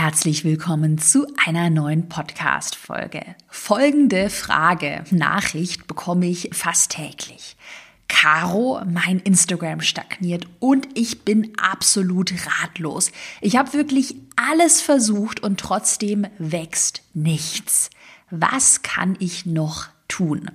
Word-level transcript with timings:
Herzlich 0.00 0.44
willkommen 0.44 0.98
zu 0.98 1.26
einer 1.44 1.70
neuen 1.70 2.08
Podcast-Folge. 2.08 3.34
Folgende 3.48 4.30
Frage, 4.30 5.02
Nachricht 5.10 5.88
bekomme 5.88 6.26
ich 6.26 6.50
fast 6.52 6.92
täglich. 6.92 7.56
Caro, 8.06 8.80
mein 8.86 9.18
Instagram 9.18 9.80
stagniert 9.80 10.46
und 10.60 10.86
ich 10.94 11.24
bin 11.24 11.50
absolut 11.60 12.32
ratlos. 12.62 13.10
Ich 13.40 13.56
habe 13.56 13.72
wirklich 13.72 14.14
alles 14.36 14.80
versucht 14.80 15.42
und 15.42 15.58
trotzdem 15.58 16.28
wächst 16.38 17.02
nichts. 17.12 17.90
Was 18.30 18.82
kann 18.82 19.16
ich 19.18 19.46
noch 19.46 19.88
tun? 20.06 20.48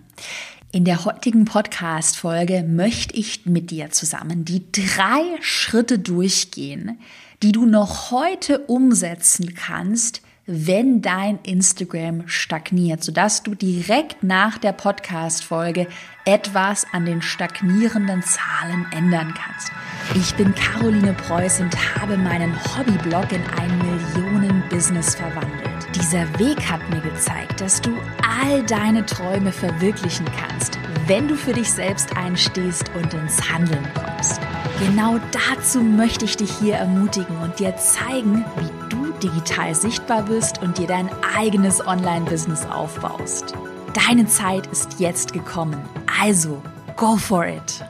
In 0.72 0.86
der 0.86 1.04
heutigen 1.04 1.44
Podcast-Folge 1.44 2.64
möchte 2.64 3.16
ich 3.16 3.46
mit 3.46 3.72
dir 3.72 3.92
zusammen 3.92 4.46
die 4.46 4.72
drei 4.72 5.22
Schritte 5.42 6.00
durchgehen, 6.00 6.98
die 7.44 7.52
du 7.52 7.66
noch 7.66 8.12
heute 8.12 8.60
umsetzen 8.60 9.54
kannst, 9.54 10.22
wenn 10.46 11.02
dein 11.02 11.40
Instagram 11.44 12.28
stagniert, 12.28 13.04
sodass 13.04 13.44
du 13.44 13.54
direkt 13.54 14.24
nach 14.24 14.58
der 14.58 14.72
Podcast-Folge 14.72 15.88
etwas 16.24 16.86
an 16.94 17.06
den 17.06 17.22
stagnierenden 17.22 18.24
Zahlen 18.24 18.86
ändern 18.92 19.34
kannst. 19.38 19.72
Ich 20.16 20.34
bin 20.36 20.56
Caroline 20.56 21.14
Preuß 21.14 21.60
und 21.60 21.76
habe 22.00 22.18
meinen 22.18 22.54
Hobbyblog 22.78 23.32
in 23.32 23.44
ein 23.58 23.78
Millionen-Business 23.78 25.16
verwandelt. 25.16 25.70
Dieser 25.96 26.28
Weg 26.40 26.60
hat 26.70 26.82
mir 26.90 27.02
gezeigt, 27.02 27.60
dass 27.60 27.82
du 27.82 27.92
all 28.22 28.64
deine 28.64 29.06
Träume 29.06 29.52
verwirklichen 29.52 30.26
kannst, 30.40 30.80
wenn 31.08 31.28
du 31.28 31.36
für 31.36 31.54
dich 31.54 31.70
selbst 31.70 32.16
einstehst 32.16 32.90
und 32.96 33.14
ins 33.14 33.50
Handeln 33.50 33.86
kommst. 33.94 34.40
Genau 34.86 35.18
dazu 35.32 35.82
möchte 35.82 36.26
ich 36.26 36.36
dich 36.36 36.52
hier 36.60 36.76
ermutigen 36.76 37.38
und 37.38 37.58
dir 37.58 37.74
zeigen, 37.78 38.44
wie 38.58 38.90
du 38.90 39.14
digital 39.14 39.74
sichtbar 39.74 40.24
bist 40.24 40.62
und 40.62 40.78
dir 40.78 40.88
dein 40.88 41.10
eigenes 41.38 41.88
Online-Business 41.88 42.66
aufbaust. 42.66 43.54
Deine 43.94 44.28
Zeit 44.28 44.68
ist 44.68 45.00
jetzt 45.00 45.32
gekommen. 45.32 45.82
Also, 46.22 46.62
go 46.98 47.16
for 47.16 47.48
it! 47.48 47.86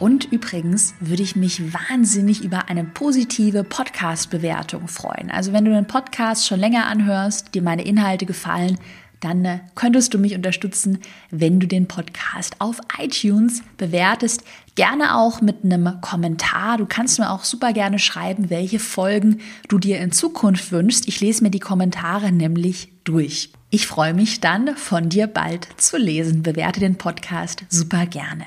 Und 0.00 0.32
übrigens 0.32 0.94
würde 0.98 1.22
ich 1.22 1.36
mich 1.36 1.72
wahnsinnig 1.72 2.42
über 2.42 2.68
eine 2.68 2.82
positive 2.82 3.62
Podcast-Bewertung 3.62 4.88
freuen. 4.88 5.30
Also 5.30 5.52
wenn 5.52 5.64
du 5.64 5.70
den 5.70 5.86
Podcast 5.86 6.46
schon 6.48 6.58
länger 6.58 6.86
anhörst, 6.86 7.54
dir 7.54 7.62
meine 7.62 7.84
Inhalte 7.84 8.26
gefallen, 8.26 8.78
dann 9.24 9.60
könntest 9.74 10.12
du 10.12 10.18
mich 10.18 10.34
unterstützen, 10.34 10.98
wenn 11.30 11.58
du 11.58 11.66
den 11.66 11.88
Podcast 11.88 12.56
auf 12.58 12.78
iTunes 12.98 13.62
bewertest. 13.78 14.42
Gerne 14.74 15.16
auch 15.16 15.40
mit 15.40 15.64
einem 15.64 16.00
Kommentar. 16.00 16.78
Du 16.78 16.86
kannst 16.86 17.18
mir 17.18 17.30
auch 17.30 17.44
super 17.44 17.72
gerne 17.72 17.98
schreiben, 17.98 18.50
welche 18.50 18.78
Folgen 18.78 19.40
du 19.68 19.78
dir 19.78 19.98
in 20.00 20.12
Zukunft 20.12 20.72
wünschst. 20.72 21.08
Ich 21.08 21.20
lese 21.20 21.42
mir 21.42 21.50
die 21.50 21.60
Kommentare 21.60 22.32
nämlich 22.32 22.92
durch. 23.04 23.50
Ich 23.70 23.86
freue 23.86 24.14
mich 24.14 24.40
dann, 24.40 24.76
von 24.76 25.08
dir 25.08 25.26
bald 25.26 25.68
zu 25.78 25.96
lesen. 25.96 26.42
Bewerte 26.42 26.80
den 26.80 26.96
Podcast 26.96 27.64
super 27.70 28.06
gerne. 28.06 28.44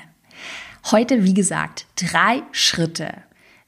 Heute, 0.90 1.24
wie 1.24 1.34
gesagt, 1.34 1.86
drei 1.96 2.42
Schritte, 2.52 3.12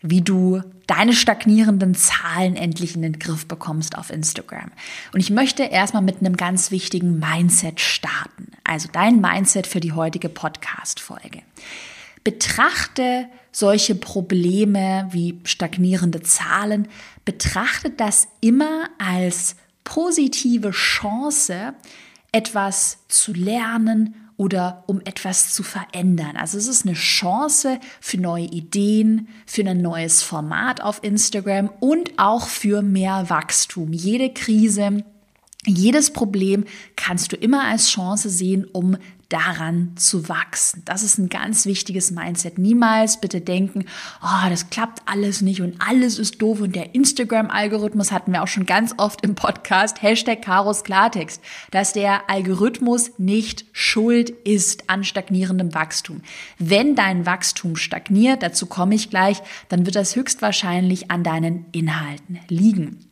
wie 0.02 0.22
du 0.22 0.62
deine 0.86 1.12
stagnierenden 1.12 1.94
Zahlen 1.94 2.56
endlich 2.56 2.94
in 2.94 3.02
den 3.02 3.18
Griff 3.18 3.46
bekommst 3.46 3.96
auf 3.98 4.10
Instagram. 4.10 4.70
Und 5.12 5.20
ich 5.20 5.30
möchte 5.30 5.62
erstmal 5.64 6.02
mit 6.02 6.20
einem 6.20 6.36
ganz 6.36 6.70
wichtigen 6.70 7.18
Mindset 7.18 7.80
starten. 7.80 8.52
Also 8.64 8.88
dein 8.92 9.20
Mindset 9.20 9.66
für 9.66 9.80
die 9.80 9.92
heutige 9.92 10.28
Podcast-Folge. 10.28 11.42
Betrachte 12.24 13.26
solche 13.52 13.94
Probleme 13.94 15.08
wie 15.10 15.40
stagnierende 15.44 16.22
Zahlen, 16.22 16.88
betrachte 17.24 17.90
das 17.90 18.28
immer 18.40 18.88
als 18.98 19.56
positive 19.84 20.70
Chance, 20.70 21.74
etwas 22.32 22.98
zu 23.08 23.32
lernen 23.32 24.14
oder 24.40 24.84
um 24.86 25.02
etwas 25.04 25.52
zu 25.52 25.62
verändern. 25.62 26.38
Also 26.38 26.56
es 26.56 26.66
ist 26.66 26.86
eine 26.86 26.94
Chance 26.94 27.78
für 28.00 28.16
neue 28.16 28.46
Ideen, 28.46 29.28
für 29.44 29.60
ein 29.68 29.82
neues 29.82 30.22
Format 30.22 30.80
auf 30.80 31.04
Instagram 31.04 31.68
und 31.78 32.18
auch 32.18 32.46
für 32.46 32.80
mehr 32.80 33.28
Wachstum. 33.28 33.92
Jede 33.92 34.32
Krise, 34.32 35.04
jedes 35.66 36.14
Problem 36.14 36.64
kannst 36.96 37.32
du 37.32 37.36
immer 37.36 37.66
als 37.66 37.90
Chance 37.90 38.30
sehen, 38.30 38.64
um 38.64 38.96
daran 39.30 39.92
zu 39.96 40.28
wachsen. 40.28 40.82
Das 40.84 41.02
ist 41.02 41.16
ein 41.16 41.28
ganz 41.28 41.64
wichtiges 41.64 42.10
Mindset. 42.10 42.58
Niemals 42.58 43.20
bitte 43.20 43.40
denken, 43.40 43.86
oh, 44.22 44.48
das 44.50 44.68
klappt 44.68 45.02
alles 45.06 45.40
nicht 45.40 45.62
und 45.62 45.76
alles 45.80 46.18
ist 46.18 46.42
doof 46.42 46.60
und 46.60 46.76
der 46.76 46.94
Instagram-Algorithmus 46.94 48.12
hatten 48.12 48.32
wir 48.32 48.42
auch 48.42 48.48
schon 48.48 48.66
ganz 48.66 48.92
oft 48.98 49.22
im 49.22 49.34
Podcast, 49.34 50.02
Hashtag 50.02 50.42
Karos 50.42 50.84
Klartext, 50.84 51.40
dass 51.70 51.92
der 51.92 52.28
Algorithmus 52.28 53.12
nicht 53.18 53.64
schuld 53.72 54.30
ist 54.30 54.90
an 54.90 55.04
stagnierendem 55.04 55.74
Wachstum. 55.74 56.22
Wenn 56.58 56.96
dein 56.96 57.24
Wachstum 57.24 57.76
stagniert, 57.76 58.42
dazu 58.42 58.66
komme 58.66 58.96
ich 58.96 59.10
gleich, 59.10 59.40
dann 59.68 59.86
wird 59.86 59.96
das 59.96 60.16
höchstwahrscheinlich 60.16 61.10
an 61.10 61.22
deinen 61.22 61.66
Inhalten 61.72 62.40
liegen. 62.48 63.09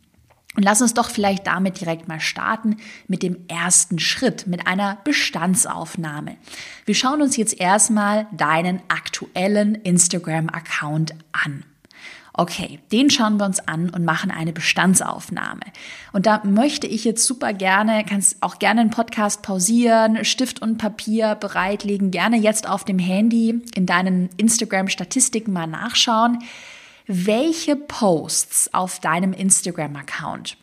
Und 0.59 0.65
lass 0.65 0.83
uns 0.83 0.93
doch 0.93 1.09
vielleicht 1.09 1.47
damit 1.47 1.81
direkt 1.81 2.09
mal 2.09 2.19
starten 2.19 2.79
mit 3.07 3.23
dem 3.23 3.37
ersten 3.47 4.01
Schritt, 4.01 4.49
mit 4.49 4.67
einer 4.67 4.99
Bestandsaufnahme. 5.05 6.37
Wir 6.85 6.97
schauen 6.97 7.23
uns 7.23 7.37
jetzt 7.37 7.61
erstmal 7.61 8.27
deinen 8.33 8.83
aktuellen 8.89 9.77
Instagram-Account 9.77 11.15
an. 11.31 11.63
Okay, 12.33 12.81
den 12.91 13.09
schauen 13.09 13.37
wir 13.37 13.47
uns 13.47 13.61
an 13.61 13.91
und 13.91 14.05
machen 14.05 14.33
eine 14.33 14.53
Bestandsaufnahme. 14.53 15.61
Und 16.13 16.27
da 16.27 16.43
möchte 16.43 16.89
ich 16.89 17.05
jetzt 17.05 17.25
super 17.25 17.53
gerne, 17.53 18.05
kannst 18.05 18.43
auch 18.43 18.59
gerne 18.59 18.81
einen 18.81 18.91
Podcast 18.91 19.43
pausieren, 19.43 20.25
Stift 20.25 20.61
und 20.61 20.77
Papier 20.77 21.37
bereitlegen, 21.37 22.11
gerne 22.11 22.37
jetzt 22.37 22.69
auf 22.69 22.85
dem 22.85 22.99
Handy 22.99 23.63
in 23.77 23.87
deinen 23.87 24.29
Instagram-Statistiken 24.39 25.53
mal 25.53 25.69
nachschauen 25.69 26.41
welche 27.09 27.75
Posts 27.75 28.75
auf 28.75 29.01
deinem 29.01 29.33
Instagram-Account 29.33 30.59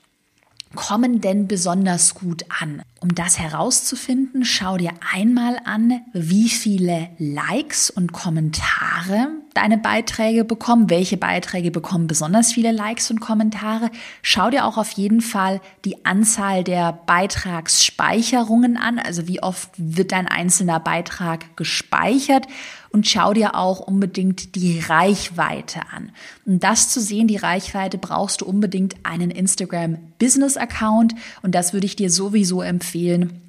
kommen 0.76 1.22
denn 1.22 1.48
besonders 1.48 2.14
gut 2.14 2.46
an? 2.62 2.84
Um 3.00 3.16
das 3.16 3.40
herauszufinden, 3.40 4.46
schau 4.46 4.78
dir 4.78 4.92
einmal 5.14 5.60
an, 5.64 6.02
wie 6.14 6.50
viele 6.50 7.10
Likes 7.18 7.90
und 7.90 8.12
Kommentare 8.12 9.30
deine 9.54 9.78
Beiträge 9.78 10.44
bekommen, 10.44 10.90
welche 10.90 11.18
Beiträge 11.18 11.72
bekommen 11.72 12.08
besonders 12.08 12.52
viele 12.52 12.72
Likes 12.72 13.10
und 13.10 13.22
Kommentare. 13.22 13.90
Schau 14.22 14.50
dir 14.50 14.66
auch 14.66 14.78
auf 14.78 14.92
jeden 14.92 15.22
Fall 15.22 15.62
die 15.86 16.06
Anzahl 16.06 16.64
der 16.64 16.94
Beitragsspeicherungen 16.94 18.76
an, 18.76 19.00
also 19.00 19.28
wie 19.28 19.42
oft 19.42 19.70
wird 19.78 20.12
dein 20.12 20.28
einzelner 20.28 20.80
Beitrag 20.80 21.56
gespeichert 21.56 22.48
und 22.96 23.06
schau 23.06 23.34
dir 23.34 23.56
auch 23.56 23.82
unbedingt 23.82 24.56
die 24.56 24.80
Reichweite 24.80 25.82
an. 25.92 26.12
Um 26.46 26.62
das 26.62 26.88
zu 26.88 27.02
sehen, 27.02 27.28
die 27.28 27.36
Reichweite, 27.36 27.98
brauchst 27.98 28.40
du 28.40 28.46
unbedingt 28.46 28.96
einen 29.04 29.32
Instagram 29.32 29.98
Business 30.18 30.56
Account 30.56 31.14
und 31.42 31.54
das 31.54 31.74
würde 31.74 31.88
ich 31.88 31.98
dir 31.98 32.10
sowieso 32.10 32.62
empfehlen 32.62 33.42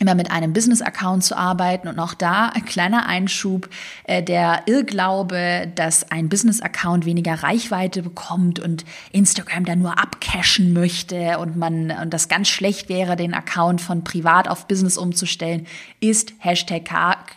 immer 0.00 0.16
mit 0.16 0.32
einem 0.32 0.52
Business-Account 0.52 1.22
zu 1.22 1.36
arbeiten 1.36 1.86
und 1.86 2.00
auch 2.00 2.14
da 2.14 2.48
ein 2.48 2.64
kleiner 2.64 3.06
Einschub, 3.06 3.68
äh, 4.04 4.24
der 4.24 4.62
Irrglaube, 4.66 5.70
dass 5.72 6.10
ein 6.10 6.28
Business-Account 6.28 7.04
weniger 7.04 7.34
Reichweite 7.34 8.02
bekommt 8.02 8.58
und 8.58 8.84
Instagram 9.12 9.64
da 9.64 9.76
nur 9.76 9.96
abcashen 9.96 10.72
möchte 10.72 11.38
und 11.38 11.56
man 11.56 11.92
und 11.92 12.12
das 12.12 12.26
ganz 12.26 12.48
schlecht 12.48 12.88
wäre, 12.88 13.14
den 13.14 13.34
Account 13.34 13.80
von 13.80 14.02
privat 14.02 14.48
auf 14.48 14.66
Business 14.66 14.98
umzustellen, 14.98 15.66
ist 16.00 16.32
Hashtag, 16.38 16.90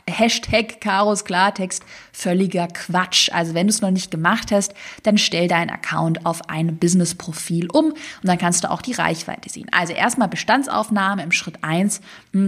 Hashtag 0.09 0.81
Karos 0.81 1.25
Klartext 1.25 1.83
völliger 2.11 2.67
Quatsch. 2.67 3.29
Also 3.31 3.53
wenn 3.53 3.67
du 3.67 3.71
es 3.71 3.81
noch 3.81 3.91
nicht 3.91 4.09
gemacht 4.09 4.51
hast, 4.51 4.73
dann 5.03 5.19
stell 5.19 5.47
deinen 5.47 5.69
Account 5.69 6.25
auf 6.25 6.49
ein 6.49 6.77
Business-Profil 6.77 7.69
um 7.69 7.91
und 7.91 7.97
dann 8.23 8.39
kannst 8.39 8.63
du 8.63 8.71
auch 8.71 8.81
die 8.81 8.93
Reichweite 8.93 9.49
sehen. 9.49 9.67
Also 9.71 9.93
erstmal 9.93 10.27
Bestandsaufnahme 10.27 11.21
im 11.21 11.31
Schritt 11.31 11.63
eins 11.63 12.01
hm, 12.33 12.47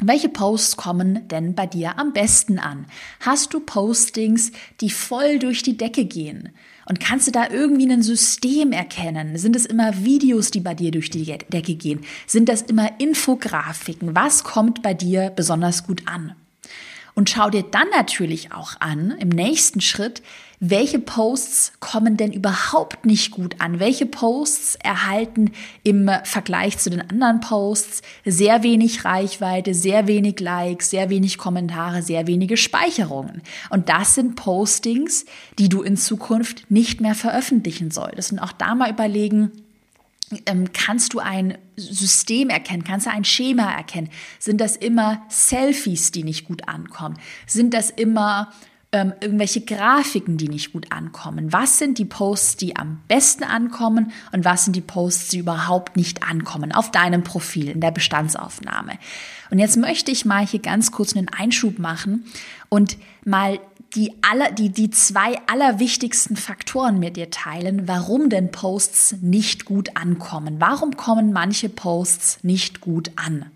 welche 0.00 0.28
Posts 0.28 0.76
kommen 0.76 1.28
denn 1.28 1.54
bei 1.54 1.66
dir 1.66 1.98
am 1.98 2.12
besten 2.12 2.58
an? 2.58 2.86
Hast 3.20 3.54
du 3.54 3.60
Postings, 3.60 4.50
die 4.80 4.90
voll 4.90 5.38
durch 5.38 5.62
die 5.62 5.76
Decke 5.76 6.04
gehen? 6.04 6.50
Und 6.86 7.00
kannst 7.00 7.28
du 7.28 7.30
da 7.30 7.48
irgendwie 7.48 7.90
ein 7.90 8.02
System 8.02 8.72
erkennen? 8.72 9.38
Sind 9.38 9.56
es 9.56 9.64
immer 9.64 10.04
Videos, 10.04 10.50
die 10.50 10.60
bei 10.60 10.74
dir 10.74 10.90
durch 10.90 11.10
die 11.10 11.24
Decke 11.24 11.76
gehen? 11.76 12.00
Sind 12.26 12.48
das 12.48 12.62
immer 12.62 13.00
Infografiken? 13.00 14.14
Was 14.14 14.44
kommt 14.44 14.82
bei 14.82 14.94
dir 14.94 15.30
besonders 15.30 15.86
gut 15.86 16.02
an? 16.06 16.34
Und 17.14 17.30
schau 17.30 17.48
dir 17.48 17.62
dann 17.62 17.88
natürlich 17.96 18.52
auch 18.52 18.80
an, 18.80 19.14
im 19.20 19.28
nächsten 19.28 19.80
Schritt, 19.80 20.20
welche 20.58 20.98
Posts 20.98 21.74
kommen 21.78 22.16
denn 22.16 22.32
überhaupt 22.32 23.04
nicht 23.04 23.32
gut 23.32 23.60
an? 23.60 23.80
Welche 23.80 24.06
Posts 24.06 24.76
erhalten 24.76 25.52
im 25.82 26.10
Vergleich 26.24 26.78
zu 26.78 26.90
den 26.90 27.02
anderen 27.02 27.40
Posts 27.40 28.02
sehr 28.24 28.62
wenig 28.62 29.04
Reichweite, 29.04 29.74
sehr 29.74 30.06
wenig 30.06 30.40
Likes, 30.40 30.90
sehr 30.90 31.10
wenig 31.10 31.38
Kommentare, 31.38 32.02
sehr 32.02 32.26
wenige 32.26 32.56
Speicherungen? 32.56 33.42
Und 33.68 33.88
das 33.88 34.14
sind 34.14 34.36
Postings, 34.36 35.26
die 35.58 35.68
du 35.68 35.82
in 35.82 35.96
Zukunft 35.96 36.70
nicht 36.70 37.00
mehr 37.00 37.14
veröffentlichen 37.14 37.90
solltest. 37.90 38.32
Und 38.32 38.38
auch 38.38 38.52
da 38.52 38.74
mal 38.74 38.90
überlegen, 38.90 39.52
kannst 40.72 41.14
du 41.14 41.18
ein 41.18 41.58
System 41.76 42.50
erkennen? 42.50 42.84
Kannst 42.84 43.06
du 43.06 43.10
ein 43.10 43.24
Schema 43.24 43.72
erkennen? 43.72 44.10
Sind 44.38 44.60
das 44.60 44.76
immer 44.76 45.22
Selfies, 45.28 46.12
die 46.12 46.24
nicht 46.24 46.46
gut 46.46 46.68
ankommen? 46.68 47.18
Sind 47.46 47.74
das 47.74 47.90
immer 47.90 48.52
ähm, 48.94 49.12
irgendwelche 49.20 49.60
Grafiken, 49.60 50.36
die 50.36 50.48
nicht 50.48 50.72
gut 50.72 50.92
ankommen? 50.92 51.52
Was 51.52 51.78
sind 51.78 51.98
die 51.98 52.04
Posts, 52.04 52.56
die 52.58 52.76
am 52.76 53.00
besten 53.08 53.42
ankommen 53.42 54.12
und 54.32 54.44
was 54.44 54.64
sind 54.64 54.76
die 54.76 54.80
Posts, 54.80 55.30
die 55.30 55.38
überhaupt 55.38 55.96
nicht 55.96 56.22
ankommen 56.22 56.72
auf 56.72 56.92
deinem 56.92 57.24
Profil 57.24 57.68
in 57.68 57.80
der 57.80 57.90
Bestandsaufnahme? 57.90 58.92
Und 59.50 59.58
jetzt 59.58 59.76
möchte 59.76 60.12
ich 60.12 60.24
mal 60.24 60.46
hier 60.46 60.60
ganz 60.60 60.92
kurz 60.92 61.16
einen 61.16 61.28
Einschub 61.28 61.78
machen 61.78 62.24
und 62.68 62.96
mal 63.24 63.58
die, 63.94 64.12
aller, 64.22 64.50
die, 64.52 64.70
die 64.70 64.90
zwei 64.90 65.38
allerwichtigsten 65.46 66.36
Faktoren 66.36 66.98
mit 66.98 67.16
dir 67.16 67.30
teilen, 67.30 67.86
warum 67.86 68.28
denn 68.28 68.50
Posts 68.50 69.16
nicht 69.20 69.64
gut 69.64 69.96
ankommen. 69.96 70.56
Warum 70.58 70.96
kommen 70.96 71.32
manche 71.32 71.68
Posts 71.68 72.42
nicht 72.42 72.80
gut 72.80 73.10
an? 73.16 73.46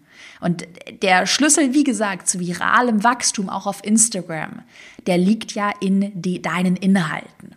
Und 0.41 0.67
der 1.03 1.27
Schlüssel, 1.27 1.75
wie 1.75 1.85
gesagt, 1.85 2.29
zu 2.29 2.39
viralem 2.39 3.03
Wachstum 3.03 3.49
auch 3.49 3.67
auf 3.67 3.85
Instagram, 3.85 4.63
der 5.07 5.19
liegt 5.19 5.53
ja 5.53 5.73
in 5.81 6.13
die, 6.15 6.41
deinen 6.41 6.77
Inhalten. 6.77 7.57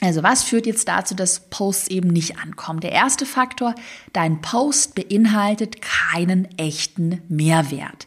Also 0.00 0.22
was 0.22 0.42
führt 0.42 0.66
jetzt 0.66 0.88
dazu, 0.88 1.14
dass 1.14 1.40
Posts 1.48 1.88
eben 1.88 2.08
nicht 2.08 2.38
ankommen? 2.38 2.80
Der 2.80 2.92
erste 2.92 3.24
Faktor, 3.24 3.74
dein 4.12 4.42
Post 4.42 4.94
beinhaltet 4.94 5.80
keinen 5.80 6.46
echten 6.58 7.22
Mehrwert. 7.28 8.06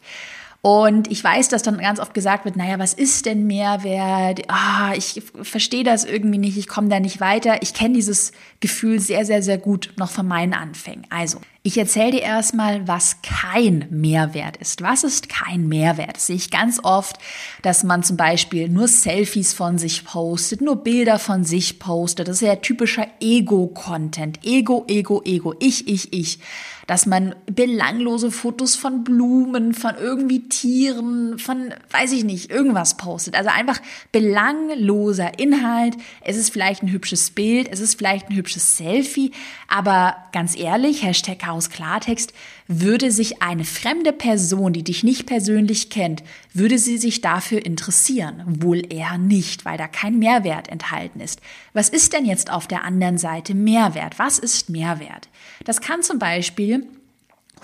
Und 0.68 1.10
ich 1.10 1.24
weiß, 1.24 1.48
dass 1.48 1.64
dann 1.64 1.78
ganz 1.78 1.98
oft 1.98 2.14
gesagt 2.14 2.44
wird, 2.44 2.58
naja, 2.58 2.78
was 2.78 2.94
ist 2.94 3.26
denn 3.26 3.48
Mehrwert? 3.48 4.42
Ah, 4.50 4.92
ich 4.98 5.24
verstehe 5.42 5.86
das 5.86 6.04
irgendwie 6.04 6.40
nicht, 6.40 6.58
ich 6.58 6.68
komme 6.68 6.90
da 6.90 7.00
nicht 7.00 7.22
weiter. 7.22 7.62
Ich 7.62 7.74
kenne 7.74 7.94
dieses 7.94 8.34
Gefühl 8.60 9.00
sehr, 9.00 9.24
sehr, 9.24 9.42
sehr 9.42 9.58
gut 9.60 9.94
noch 9.96 10.10
von 10.10 10.28
meinen 10.28 10.54
Anfängen. 10.54 11.08
Also, 11.10 11.40
ich 11.68 11.78
erzähle 11.78 12.12
dir 12.12 12.22
erstmal, 12.22 12.88
was 12.88 13.22
kein 13.22 13.88
Mehrwert 13.90 14.56
ist. 14.56 14.82
Was 14.82 15.04
ist 15.04 15.28
kein 15.28 15.68
Mehrwert? 15.68 16.16
Das 16.16 16.28
sehe 16.28 16.38
ich 16.38 16.50
ganz 16.50 16.80
oft, 16.82 17.18
dass 17.62 17.84
man 17.84 18.04
zum 18.04 18.16
Beispiel 18.16 18.70
nur 18.70 18.88
Selfies 18.88 19.54
von 19.54 19.78
sich 19.78 20.06
postet, 20.06 20.62
nur 20.62 20.78
Bilder 20.78 21.20
von 21.20 21.44
sich 21.44 21.78
postet. 21.78 22.30
Das 22.30 22.38
ist 22.38 22.48
ja 22.48 22.56
typischer 22.56 23.08
Ego-Content. 23.20 24.40
Ego, 24.46 24.86
Ego, 24.88 25.22
Ego. 25.26 25.56
Ich, 25.60 25.90
ich, 25.90 26.14
ich 26.14 26.40
dass 26.88 27.06
man 27.06 27.36
belanglose 27.46 28.32
Fotos 28.32 28.78
von 28.78 29.04
Blumen, 29.04 29.74
von 29.74 29.96
irgendwie 30.00 30.48
Tieren, 30.48 31.38
von, 31.38 31.74
weiß 31.92 32.14
ich 32.14 32.24
nicht, 32.24 32.50
irgendwas 32.50 32.96
postet. 32.96 33.36
Also 33.36 33.50
einfach 33.50 33.80
belangloser 34.14 35.38
Inhalt. 35.38 35.98
Es 36.22 36.38
ist 36.38 36.50
vielleicht 36.50 36.84
ein 36.84 36.92
hübsches 36.92 37.32
Bild, 37.32 37.68
es 37.70 37.82
ist 37.82 37.96
vielleicht 37.96 38.30
ein 38.30 38.38
hübsches 38.38 38.78
Selfie, 38.78 39.32
aber 39.68 40.16
ganz 40.32 40.58
ehrlich, 40.58 41.04
Hashtag 41.04 41.40
Chaos 41.58 41.70
Klartext, 41.72 42.34
würde 42.68 43.12
sich 43.12 43.42
eine 43.42 43.66
fremde 43.66 44.14
Person, 44.14 44.74
die 44.74 44.84
dich 44.84 45.04
nicht 45.04 45.26
persönlich 45.26 45.90
kennt, 45.90 46.24
würde 46.54 46.78
sie 46.78 47.00
sich 47.00 47.22
dafür 47.22 47.66
interessieren? 47.66 48.44
Wohl 48.62 48.94
eher 48.94 49.18
nicht, 49.18 49.66
weil 49.66 49.78
da 49.78 49.88
kein 49.88 50.20
Mehrwert 50.20 50.70
enthalten 50.70 51.20
ist. 51.20 51.42
Was 51.74 51.90
ist 51.90 52.14
denn 52.14 52.26
jetzt 52.26 52.52
auf 52.52 52.68
der 52.68 52.84
anderen 52.84 53.18
Seite 53.18 53.56
Mehrwert? 53.56 54.20
Was 54.20 54.38
ist 54.38 54.70
Mehrwert? 54.70 55.30
Das 55.66 55.82
kann 55.82 56.04
zum 56.04 56.20
Beispiel 56.20 56.88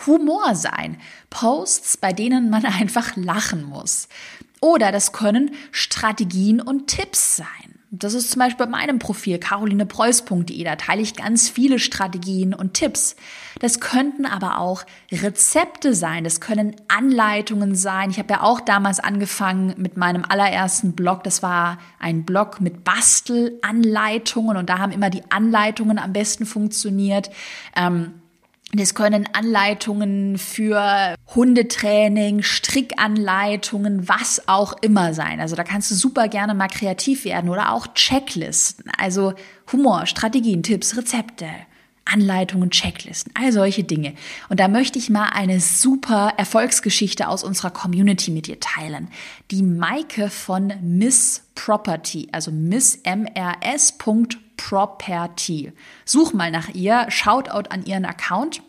Humor 0.07 0.55
sein. 0.55 0.97
Posts, 1.29 1.97
bei 1.97 2.13
denen 2.13 2.49
man 2.49 2.65
einfach 2.79 3.15
lachen 3.15 3.63
muss. 3.63 4.07
Oder 4.59 4.91
das 4.91 5.11
können 5.11 5.51
Strategien 5.71 6.61
und 6.61 6.87
Tipps 6.87 7.35
sein. 7.35 7.72
Das 7.95 8.15
ist 8.15 8.31
zum 8.31 8.39
Beispiel 8.39 8.65
bei 8.65 8.71
meinem 8.71 8.97
Profil 8.97 9.37
carolinepreuß.de. 9.37 10.63
Da 10.63 10.75
teile 10.77 11.03
ich 11.03 11.15
ganz 11.15 11.47
viele 11.47 11.77
Strategien 11.77 12.55
und 12.55 12.73
Tipps. 12.73 13.15
Das 13.59 13.79
könnten 13.79 14.25
aber 14.25 14.57
auch 14.57 14.83
Rezepte 15.11 15.93
sein. 15.93 16.23
Das 16.23 16.41
können 16.41 16.75
Anleitungen 16.87 17.75
sein. 17.75 18.09
Ich 18.09 18.17
habe 18.17 18.33
ja 18.33 18.41
auch 18.41 18.61
damals 18.61 18.99
angefangen 18.99 19.75
mit 19.77 19.95
meinem 19.95 20.25
allerersten 20.27 20.93
Blog. 20.93 21.23
Das 21.23 21.43
war 21.43 21.77
ein 21.99 22.25
Blog 22.25 22.61
mit 22.61 22.83
Bastelanleitungen 22.83 24.57
und 24.57 24.71
da 24.71 24.79
haben 24.79 24.91
immer 24.91 25.11
die 25.11 25.29
Anleitungen 25.29 25.99
am 25.99 26.13
besten 26.13 26.47
funktioniert. 26.47 27.29
Ähm, 27.75 28.22
das 28.73 28.95
können 28.95 29.29
Anleitungen 29.33 30.37
für 30.37 31.15
Hundetraining, 31.35 32.41
Strickanleitungen, 32.41 34.09
was 34.09 34.47
auch 34.47 34.73
immer 34.81 35.13
sein. 35.13 35.39
Also 35.39 35.55
da 35.55 35.63
kannst 35.63 35.91
du 35.91 35.95
super 35.95 36.27
gerne 36.27 36.53
mal 36.53 36.69
kreativ 36.69 37.25
werden 37.25 37.49
oder 37.49 37.71
auch 37.71 37.87
Checklisten. 37.93 38.91
Also 38.97 39.33
Humor, 39.71 40.07
Strategien, 40.07 40.63
Tipps, 40.63 40.97
Rezepte. 40.97 41.47
Anleitungen, 42.05 42.69
Checklisten, 42.69 43.31
all 43.35 43.53
solche 43.53 43.83
Dinge. 43.83 44.13
Und 44.49 44.59
da 44.59 44.67
möchte 44.67 44.99
ich 44.99 45.09
mal 45.09 45.29
eine 45.29 45.59
super 45.59 46.33
Erfolgsgeschichte 46.37 47.29
aus 47.29 47.43
unserer 47.43 47.71
Community 47.71 48.29
mit 48.29 48.47
dir 48.47 48.59
teilen. 48.59 49.07
Die 49.51 49.63
Maike 49.63 50.29
von 50.29 50.73
Miss 50.81 51.43
Property, 51.55 52.27
also 52.31 52.51
Miss 52.51 52.99
MRS. 53.05 53.97
Property. 54.57 55.71
Such 56.05 56.33
mal 56.33 56.51
nach 56.51 56.69
ihr, 56.69 57.05
Shoutout 57.09 57.69
an 57.69 57.85
ihren 57.85 58.05
Account. 58.05 58.61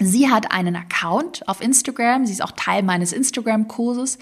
Sie 0.00 0.30
hat 0.30 0.50
einen 0.50 0.74
Account 0.74 1.46
auf 1.46 1.60
Instagram, 1.60 2.26
sie 2.26 2.32
ist 2.32 2.42
auch 2.42 2.52
Teil 2.52 2.82
meines 2.82 3.12
Instagram-Kurses 3.12 4.18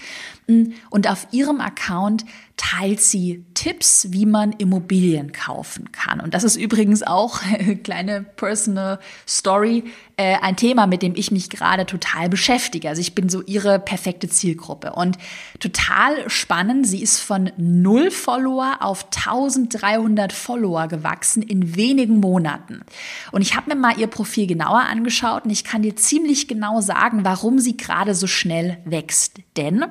und 0.89 1.09
auf 1.09 1.27
ihrem 1.31 1.59
Account 1.59 2.25
teilt 2.61 3.01
sie 3.01 3.43
Tipps, 3.55 4.07
wie 4.11 4.27
man 4.27 4.51
Immobilien 4.51 5.31
kaufen 5.31 5.91
kann. 5.91 6.19
Und 6.19 6.35
das 6.35 6.43
ist 6.43 6.57
übrigens 6.57 7.01
auch, 7.01 7.39
kleine 7.83 8.21
Personal 8.21 8.99
Story, 9.27 9.85
äh, 10.15 10.35
ein 10.41 10.55
Thema, 10.57 10.85
mit 10.85 11.01
dem 11.01 11.15
ich 11.15 11.31
mich 11.31 11.49
gerade 11.49 11.87
total 11.87 12.29
beschäftige. 12.29 12.87
Also 12.87 13.01
ich 13.01 13.15
bin 13.15 13.29
so 13.29 13.41
ihre 13.41 13.79
perfekte 13.79 14.29
Zielgruppe. 14.29 14.93
Und 14.93 15.17
total 15.59 16.29
spannend, 16.29 16.85
sie 16.85 17.01
ist 17.01 17.19
von 17.19 17.51
null 17.57 18.11
Follower 18.11 18.77
auf 18.81 19.05
1300 19.05 20.31
Follower 20.31 20.87
gewachsen 20.87 21.41
in 21.41 21.75
wenigen 21.75 22.19
Monaten. 22.19 22.81
Und 23.31 23.41
ich 23.41 23.55
habe 23.55 23.73
mir 23.73 23.75
mal 23.75 23.97
ihr 23.97 24.05
Profil 24.05 24.45
genauer 24.45 24.81
angeschaut 24.81 25.45
und 25.45 25.49
ich 25.49 25.63
kann 25.63 25.81
dir 25.81 25.95
ziemlich 25.95 26.47
genau 26.47 26.79
sagen, 26.79 27.25
warum 27.25 27.57
sie 27.57 27.75
gerade 27.75 28.13
so 28.13 28.27
schnell 28.27 28.77
wächst. 28.85 29.39
Denn 29.57 29.85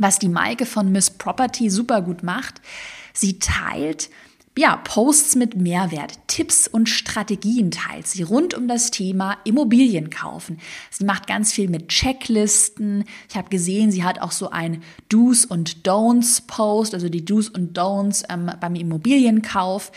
was 0.00 0.18
die 0.18 0.28
Maike 0.28 0.66
von 0.66 0.90
Miss 0.90 1.10
Property 1.10 1.70
super 1.70 2.02
gut 2.02 2.22
macht, 2.22 2.60
sie 3.12 3.38
teilt 3.38 4.10
ja, 4.58 4.76
Posts 4.76 5.36
mit 5.36 5.56
Mehrwert, 5.56 6.18
Tipps 6.26 6.66
und 6.66 6.88
Strategien 6.88 7.70
teilt 7.70 8.08
sie 8.08 8.22
rund 8.22 8.52
um 8.52 8.66
das 8.66 8.90
Thema 8.90 9.38
Immobilien 9.44 10.10
kaufen. 10.10 10.58
Sie 10.90 11.04
macht 11.04 11.28
ganz 11.28 11.52
viel 11.52 11.70
mit 11.70 11.88
Checklisten. 11.88 13.04
Ich 13.28 13.36
habe 13.36 13.48
gesehen, 13.48 13.92
sie 13.92 14.02
hat 14.02 14.20
auch 14.20 14.32
so 14.32 14.50
ein 14.50 14.82
Do's 15.08 15.44
und 15.44 15.86
Don'ts 15.86 16.42
Post, 16.46 16.94
also 16.94 17.08
die 17.08 17.24
Do's 17.24 17.48
und 17.48 17.78
Don'ts 17.78 18.24
ähm, 18.28 18.50
beim 18.60 18.74
Immobilienkauf. 18.74 19.92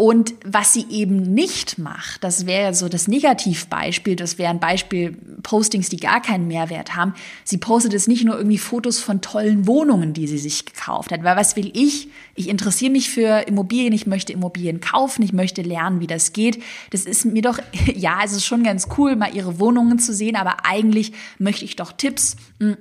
Und 0.00 0.34
was 0.44 0.72
sie 0.74 0.86
eben 0.90 1.34
nicht 1.34 1.76
macht, 1.76 2.22
das 2.22 2.46
wäre 2.46 2.72
so 2.72 2.88
das 2.88 3.08
Negativbeispiel, 3.08 4.14
das 4.14 4.38
wäre 4.38 4.50
ein 4.50 4.60
Beispiel 4.60 5.16
Postings, 5.42 5.88
die 5.88 5.96
gar 5.96 6.22
keinen 6.22 6.46
Mehrwert 6.46 6.94
haben. 6.94 7.14
Sie 7.42 7.58
postet 7.58 7.94
es 7.94 8.06
nicht 8.06 8.24
nur 8.24 8.36
irgendwie 8.36 8.58
Fotos 8.58 9.00
von 9.00 9.22
tollen 9.22 9.66
Wohnungen, 9.66 10.12
die 10.12 10.28
sie 10.28 10.38
sich 10.38 10.64
gekauft 10.64 11.10
hat. 11.10 11.24
Weil 11.24 11.36
was 11.36 11.56
will 11.56 11.72
ich? 11.74 12.10
Ich 12.36 12.48
interessiere 12.48 12.92
mich 12.92 13.10
für 13.10 13.48
Immobilien, 13.48 13.92
ich 13.92 14.06
möchte 14.06 14.32
Immobilien 14.32 14.80
kaufen, 14.80 15.24
ich 15.24 15.32
möchte 15.32 15.62
lernen, 15.62 15.98
wie 15.98 16.06
das 16.06 16.32
geht. 16.32 16.62
Das 16.90 17.04
ist 17.04 17.24
mir 17.24 17.42
doch, 17.42 17.58
ja, 17.96 18.20
es 18.24 18.30
ist 18.30 18.44
schon 18.44 18.62
ganz 18.62 18.86
cool, 18.98 19.16
mal 19.16 19.34
ihre 19.34 19.58
Wohnungen 19.58 19.98
zu 19.98 20.14
sehen, 20.14 20.36
aber 20.36 20.64
eigentlich 20.64 21.10
möchte 21.40 21.64
ich 21.64 21.74
doch 21.74 21.90
Tipps 21.90 22.36
hm, 22.60 22.76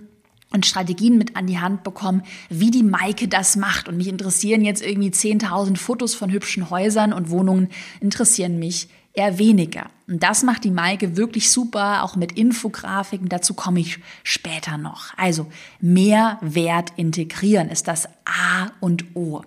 und 0.51 0.65
Strategien 0.65 1.17
mit 1.17 1.35
an 1.35 1.47
die 1.47 1.59
Hand 1.59 1.83
bekommen, 1.83 2.23
wie 2.49 2.71
die 2.71 2.83
Maike 2.83 3.27
das 3.27 3.55
macht. 3.55 3.87
Und 3.87 3.97
mich 3.97 4.07
interessieren 4.07 4.63
jetzt 4.63 4.81
irgendwie 4.81 5.09
10.000 5.09 5.77
Fotos 5.77 6.15
von 6.15 6.31
hübschen 6.31 6.69
Häusern 6.69 7.13
und 7.13 7.29
Wohnungen, 7.29 7.69
interessieren 7.99 8.59
mich 8.59 8.87
eher 9.13 9.39
weniger. 9.39 9.89
Und 10.07 10.23
das 10.23 10.43
macht 10.43 10.63
die 10.63 10.71
Maike 10.71 11.17
wirklich 11.17 11.51
super, 11.51 12.03
auch 12.03 12.15
mit 12.15 12.33
Infografiken. 12.33 13.27
Dazu 13.27 13.55
komme 13.55 13.79
ich 13.79 13.99
später 14.23 14.77
noch. 14.77 15.17
Also 15.17 15.47
mehr 15.81 16.37
Wert 16.41 16.93
integrieren 16.95 17.69
ist 17.69 17.87
das 17.87 18.07
A 18.25 18.67
und 18.79 19.15
O. 19.15 19.41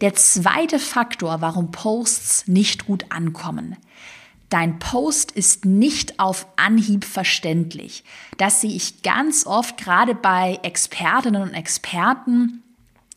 Der 0.00 0.14
zweite 0.14 0.78
Faktor, 0.78 1.40
warum 1.40 1.72
Posts 1.72 2.46
nicht 2.46 2.86
gut 2.86 3.04
ankommen. 3.10 3.76
Dein 4.50 4.80
Post 4.80 5.30
ist 5.30 5.64
nicht 5.64 6.18
auf 6.18 6.46
Anhieb 6.56 7.04
verständlich. 7.04 8.04
Das 8.36 8.60
sehe 8.60 8.72
ich 8.72 9.02
ganz 9.02 9.46
oft 9.46 9.76
gerade 9.76 10.14
bei 10.14 10.58
Expertinnen 10.62 11.42
und 11.42 11.54
Experten, 11.54 12.62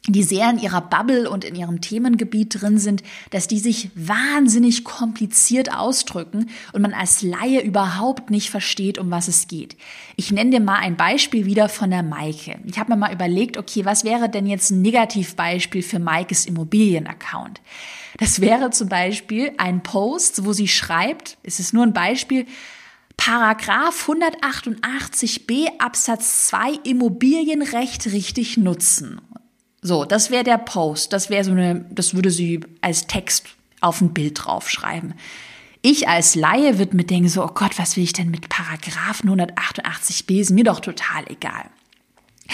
die 0.09 0.23
sehr 0.23 0.49
in 0.49 0.59
ihrer 0.59 0.81
Bubble 0.81 1.29
und 1.29 1.45
in 1.45 1.55
ihrem 1.55 1.79
Themengebiet 1.79 2.61
drin 2.61 2.77
sind, 2.77 3.03
dass 3.29 3.47
die 3.47 3.59
sich 3.59 3.89
wahnsinnig 3.95 4.83
kompliziert 4.83 5.73
ausdrücken 5.73 6.49
und 6.73 6.81
man 6.81 6.93
als 6.93 7.21
Laie 7.21 7.61
überhaupt 7.61 8.29
nicht 8.29 8.49
versteht, 8.49 8.97
um 8.97 9.11
was 9.11 9.29
es 9.29 9.47
geht. 9.47 9.77
Ich 10.17 10.31
nenne 10.31 10.51
dir 10.51 10.59
mal 10.59 10.79
ein 10.79 10.97
Beispiel 10.97 11.45
wieder 11.45 11.69
von 11.69 11.89
der 11.89 12.03
Maike. 12.03 12.59
Ich 12.65 12.77
habe 12.77 12.91
mir 12.91 12.97
mal 12.97 13.13
überlegt, 13.13 13.57
okay, 13.57 13.85
was 13.85 14.03
wäre 14.03 14.27
denn 14.27 14.45
jetzt 14.45 14.71
ein 14.71 14.81
Negativbeispiel 14.81 15.81
für 15.81 15.99
Maikes 15.99 16.45
Immobilienaccount? 16.45 17.61
Das 18.19 18.41
wäre 18.41 18.71
zum 18.71 18.89
Beispiel 18.89 19.53
ein 19.57 19.83
Post, 19.83 20.43
wo 20.43 20.51
sie 20.51 20.67
schreibt, 20.67 21.37
es 21.43 21.59
ist 21.59 21.73
nur 21.73 21.83
ein 21.83 21.93
Beispiel, 21.93 22.45
Paragraph 23.15 24.09
188b 24.09 25.79
Absatz 25.79 26.47
2 26.47 26.79
Immobilienrecht 26.83 28.07
richtig 28.07 28.57
nutzen. 28.57 29.21
So, 29.83 30.05
das 30.05 30.31
wäre 30.31 30.45
der 30.45 30.57
Post. 30.57 31.13
Das 31.13 31.29
wäre 31.29 31.43
so 31.43 31.51
eine, 31.51 31.85
das 31.91 32.15
würde 32.15 32.31
sie 32.31 32.61
als 32.81 33.05
Text 33.05 33.47
auf 33.81 34.01
ein 34.01 34.13
Bild 34.13 34.43
draufschreiben. 34.43 35.13
Ich 35.81 36.07
als 36.07 36.35
Laie 36.35 36.79
würde 36.79 36.95
mir 36.95 37.03
denken 37.03 37.27
so, 37.27 37.43
oh 37.43 37.51
Gott, 37.53 37.77
was 37.77 37.97
will 37.97 38.05
ich 38.05 38.13
denn 38.13 38.31
mit 38.31 38.47
Paragraphen 38.47 39.29
188b? 39.29 40.39
Ist 40.39 40.51
mir 40.51 40.63
doch 40.63 40.79
total 40.79 41.25
egal. 41.27 41.65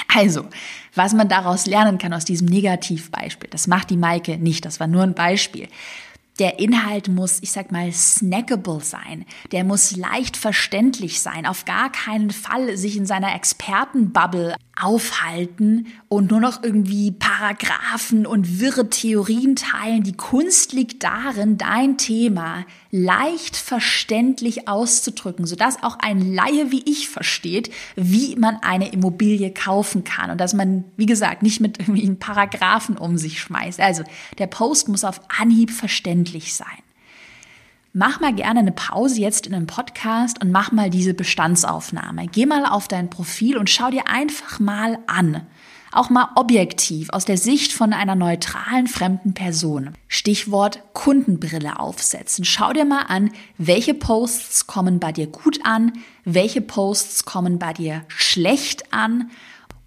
Also, 0.08 0.46
was 0.96 1.14
man 1.14 1.30
daraus 1.30 1.68
lernen 1.68 2.00
kann 2.00 2.14
aus 2.14 2.26
diesem 2.26 2.48
Negativbeispiel, 2.48 3.50
das 3.50 3.68
macht 3.68 3.92
die 3.92 3.98
Maike 3.98 4.38
nicht, 4.38 4.66
das 4.66 4.80
war 4.80 4.88
nur 4.88 5.04
ein 5.04 5.14
Beispiel. 5.14 5.68
Der 6.40 6.58
Inhalt 6.58 7.10
muss, 7.10 7.40
ich 7.42 7.52
sag 7.52 7.72
mal, 7.72 7.92
snackable 7.92 8.80
sein. 8.80 9.26
Der 9.52 9.66
muss 9.66 9.98
leicht 9.98 10.38
verständlich 10.38 11.20
sein. 11.20 11.46
Auf 11.46 11.66
gar 11.66 11.92
keinen 11.92 12.32
Fall 12.32 12.78
sich 12.78 12.96
in 12.96 13.06
seiner 13.06 13.36
Expertenbubble 13.36 14.56
aufhalten 14.82 15.88
und 16.08 16.32
nur 16.32 16.40
noch 16.40 16.64
irgendwie 16.64 17.12
Paragraphen 17.12 18.26
und 18.26 18.60
wirre 18.60 18.90
Theorien 18.90 19.56
teilen. 19.56 20.04
Die 20.04 20.16
Kunst 20.16 20.74
liegt 20.74 21.04
darin, 21.04 21.58
dein 21.58 21.98
Thema 21.98 22.66
leicht 22.92 23.56
verständlich 23.56 24.68
auszudrücken, 24.68 25.46
sodass 25.46 25.84
auch 25.84 25.98
ein 26.00 26.34
Laie 26.34 26.72
wie 26.72 26.84
ich 26.86 27.10
versteht, 27.10 27.72
wie 27.96 28.36
man 28.36 28.58
eine 28.62 28.92
Immobilie 28.92 29.52
kaufen 29.54 30.04
kann 30.04 30.32
und 30.32 30.40
dass 30.40 30.54
man, 30.54 30.86
wie 30.98 31.06
gesagt, 31.06 31.44
nicht 31.44 31.60
mit 31.60 31.80
irgendwie 31.80 32.10
Paragraphen 32.16 32.98
um 32.98 33.18
sich 33.18 33.40
schmeißt. 33.40 33.80
Also 33.80 34.04
der 34.38 34.48
Post 34.48 34.88
muss 34.88 35.04
auf 35.04 35.22
Anhieb 35.40 35.72
verständlich 35.72 36.54
sein. 36.54 36.68
Mach 38.02 38.22
mal 38.22 38.34
gerne 38.34 38.62
eine 38.62 38.72
Pause 38.72 39.20
jetzt 39.20 39.46
in 39.46 39.54
einem 39.54 39.68
Podcast 39.68 40.42
und 40.42 40.54
mach 40.54 40.72
mal 40.72 40.90
diese 40.90 41.14
Bestandsaufnahme. 41.14 42.28
Geh 42.28 42.46
mal 42.46 42.66
auf 42.66 42.88
dein 42.88 43.10
Profil 43.10 43.58
und 43.58 43.70
schau 43.70 43.90
dir 43.90 44.08
einfach 44.08 44.62
mal 44.62 45.00
an. 45.08 45.46
Auch 45.92 46.10
mal 46.10 46.30
objektiv 46.36 47.10
aus 47.10 47.26
der 47.26 47.36
Sicht 47.36 47.74
von 47.74 47.92
einer 47.92 48.16
neutralen 48.16 48.88
fremden 48.88 49.34
Person. 49.34 49.96
Stichwort 50.08 50.82
Kundenbrille 50.94 51.78
aufsetzen. 51.78 52.46
Schau 52.46 52.72
dir 52.72 52.86
mal 52.86 53.02
an, 53.10 53.32
welche 53.58 53.94
Posts 53.94 54.66
kommen 54.66 55.02
bei 55.02 55.12
dir 55.12 55.28
gut 55.28 55.60
an, 55.66 55.92
welche 56.24 56.62
Posts 56.62 57.26
kommen 57.26 57.60
bei 57.60 57.74
dir 57.74 58.06
schlecht 58.08 58.94
an 58.94 59.30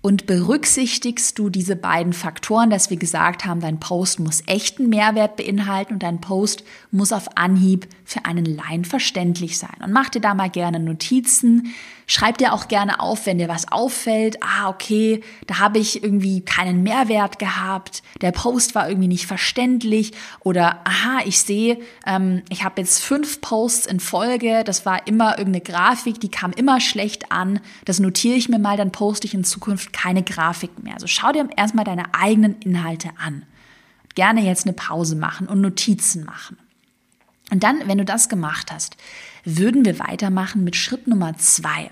und 0.03 0.27
berücksichtigst 0.27 1.39
du 1.39 1.49
diese 1.49 1.77
beiden 1.77 2.13
Faktoren, 2.13 2.71
dass 2.71 2.91
wir 2.91 2.97
gesagt 2.97 3.45
haben, 3.45 3.61
dein 3.61 3.79
Post 3.79 4.19
muss 4.19 4.43
echten 4.47 4.89
Mehrwert 4.89 5.37
beinhalten 5.37 5.95
und 5.95 6.03
dein 6.03 6.21
Post 6.21 6.65
muss 6.91 7.13
auf 7.13 7.37
Anhieb 7.37 7.87
für 8.13 8.25
einen 8.25 8.45
Laien 8.45 8.85
verständlich 8.85 9.59
sein. 9.59 9.77
Und 9.83 9.93
mach 9.93 10.09
dir 10.09 10.21
da 10.21 10.35
mal 10.35 10.51
gerne 10.51 10.81
Notizen, 10.81 11.73
Schreib 12.07 12.37
dir 12.37 12.53
auch 12.53 12.69
gerne 12.69 13.01
auf, 13.01 13.25
wenn 13.25 13.39
dir 13.39 13.49
was 13.49 13.71
auffällt. 13.73 14.37
Ah, 14.43 14.69
okay, 14.69 15.23
da 15.47 15.61
habe 15.61 15.79
ich 15.79 16.03
irgendwie 16.03 16.43
keinen 16.43 16.83
Mehrwert 16.83 17.39
gehabt. 17.39 18.03
Der 18.21 18.33
Post 18.33 18.75
war 18.75 18.87
irgendwie 18.87 19.09
nicht 19.09 19.27
verständlich. 19.27 20.13
Oder 20.41 20.87
aha, 20.87 21.21
ich 21.25 21.39
sehe, 21.41 21.79
ähm, 22.07 22.43
ich 22.51 22.65
habe 22.65 22.83
jetzt 22.83 22.99
fünf 23.03 23.41
Posts 23.41 23.87
in 23.87 23.99
Folge. 23.99 24.63
Das 24.65 24.85
war 24.85 25.07
immer 25.07 25.39
irgendeine 25.39 25.65
Grafik, 25.65 26.21
die 26.21 26.31
kam 26.31 26.53
immer 26.53 26.81
schlecht 26.81 27.33
an. 27.33 27.61
Das 27.87 27.99
notiere 27.99 28.37
ich 28.37 28.51
mir 28.51 28.59
mal, 28.59 28.77
dann 28.77 28.93
poste 28.93 29.27
ich 29.27 29.33
in 29.33 29.45
Zukunft 29.45 29.95
keine 29.95 30.23
Grafik 30.23 30.83
mehr. 30.83 30.95
Also 30.95 31.07
schau 31.07 31.33
dir 31.33 31.49
erstmal 31.57 31.87
deine 31.87 32.15
eigenen 32.15 32.57
Inhalte 32.61 33.09
an. 33.25 33.47
Gerne 34.15 34.43
jetzt 34.43 34.67
eine 34.67 34.75
Pause 34.75 35.17
machen 35.17 35.49
und 35.49 35.63
Notizen 35.63 36.25
machen. 36.25 36.59
Und 37.53 37.65
dann, 37.65 37.87
wenn 37.87 37.99
du 37.99 38.05
das 38.07 38.31
gemacht 38.31 38.73
hast, 38.73 38.97
würden 39.45 39.85
wir 39.85 39.99
weitermachen 39.99 40.65
mit 40.65 40.75
Schritt 40.75 41.07
Nummer 41.07 41.37
zwei. 41.37 41.91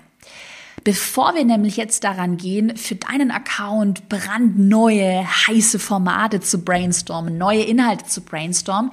Bevor 0.83 1.35
wir 1.35 1.45
nämlich 1.45 1.77
jetzt 1.77 2.03
daran 2.03 2.37
gehen, 2.37 2.75
für 2.75 2.95
deinen 2.95 3.29
Account 3.29 4.09
brandneue, 4.09 5.23
heiße 5.23 5.77
Formate 5.77 6.39
zu 6.39 6.65
brainstormen, 6.65 7.37
neue 7.37 7.61
Inhalte 7.61 8.05
zu 8.05 8.21
brainstormen, 8.21 8.89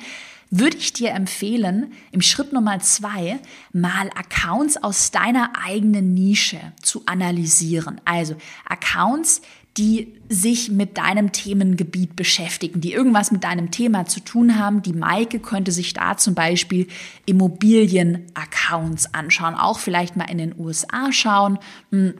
würde 0.51 0.77
ich 0.77 0.93
dir 0.93 1.13
empfehlen, 1.13 1.93
im 2.11 2.21
Schritt 2.21 2.53
Nummer 2.53 2.81
zwei 2.81 3.39
mal 3.73 4.11
Accounts 4.15 4.77
aus 4.77 5.11
deiner 5.11 5.53
eigenen 5.65 6.13
Nische 6.13 6.61
zu 6.83 7.03
analysieren. 7.07 7.99
Also 8.05 8.37
Accounts, 8.67 9.41
die 9.77 10.15
sich 10.29 10.71
mit 10.71 10.99
deinem 10.99 11.33
Themengebiet 11.33 12.17
beschäftigen, 12.17 12.81
die 12.81 12.93
irgendwas 12.93 13.31
mit 13.31 13.45
deinem 13.45 13.71
Thema 13.71 14.07
zu 14.07 14.21
tun 14.21 14.59
haben. 14.59 14.83
Die 14.83 14.93
Maike 14.93 15.39
könnte 15.39 15.73
sich 15.73 15.95
da 15.95 16.17
zum 16.17 16.35
Beispiel 16.35 16.89
Immobilien-Accounts 17.27 19.15
anschauen, 19.15 19.55
auch 19.55 19.79
vielleicht 19.79 20.17
mal 20.17 20.31
in 20.31 20.39
den 20.39 20.55
USA 20.59 21.13
schauen. 21.13 21.59
Hm, 21.91 22.15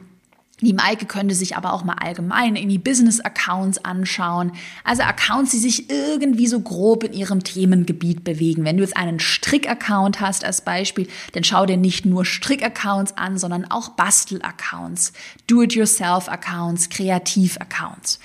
die 0.67 0.73
Maike 0.73 1.05
könnte 1.05 1.35
sich 1.35 1.55
aber 1.55 1.73
auch 1.73 1.83
mal 1.83 1.95
allgemein 1.95 2.55
in 2.55 2.69
die 2.69 2.77
Business-Accounts 2.77 3.85
anschauen. 3.85 4.51
Also 4.83 5.03
Accounts, 5.03 5.51
die 5.51 5.57
sich 5.57 5.89
irgendwie 5.89 6.47
so 6.47 6.59
grob 6.59 7.03
in 7.03 7.13
ihrem 7.13 7.43
Themengebiet 7.43 8.23
bewegen. 8.23 8.65
Wenn 8.65 8.77
du 8.77 8.83
jetzt 8.83 8.97
einen 8.97 9.19
Strick-Account 9.19 10.19
hast 10.19 10.43
als 10.43 10.61
Beispiel, 10.61 11.07
dann 11.33 11.43
schau 11.43 11.65
dir 11.65 11.77
nicht 11.77 12.05
nur 12.05 12.25
Strick-Accounts 12.25 13.17
an, 13.17 13.37
sondern 13.37 13.71
auch 13.71 13.89
Bastel-Accounts, 13.89 15.13
Do-it-yourself-Accounts, 15.47 16.89
Kreativ-Accounts. 16.89 18.19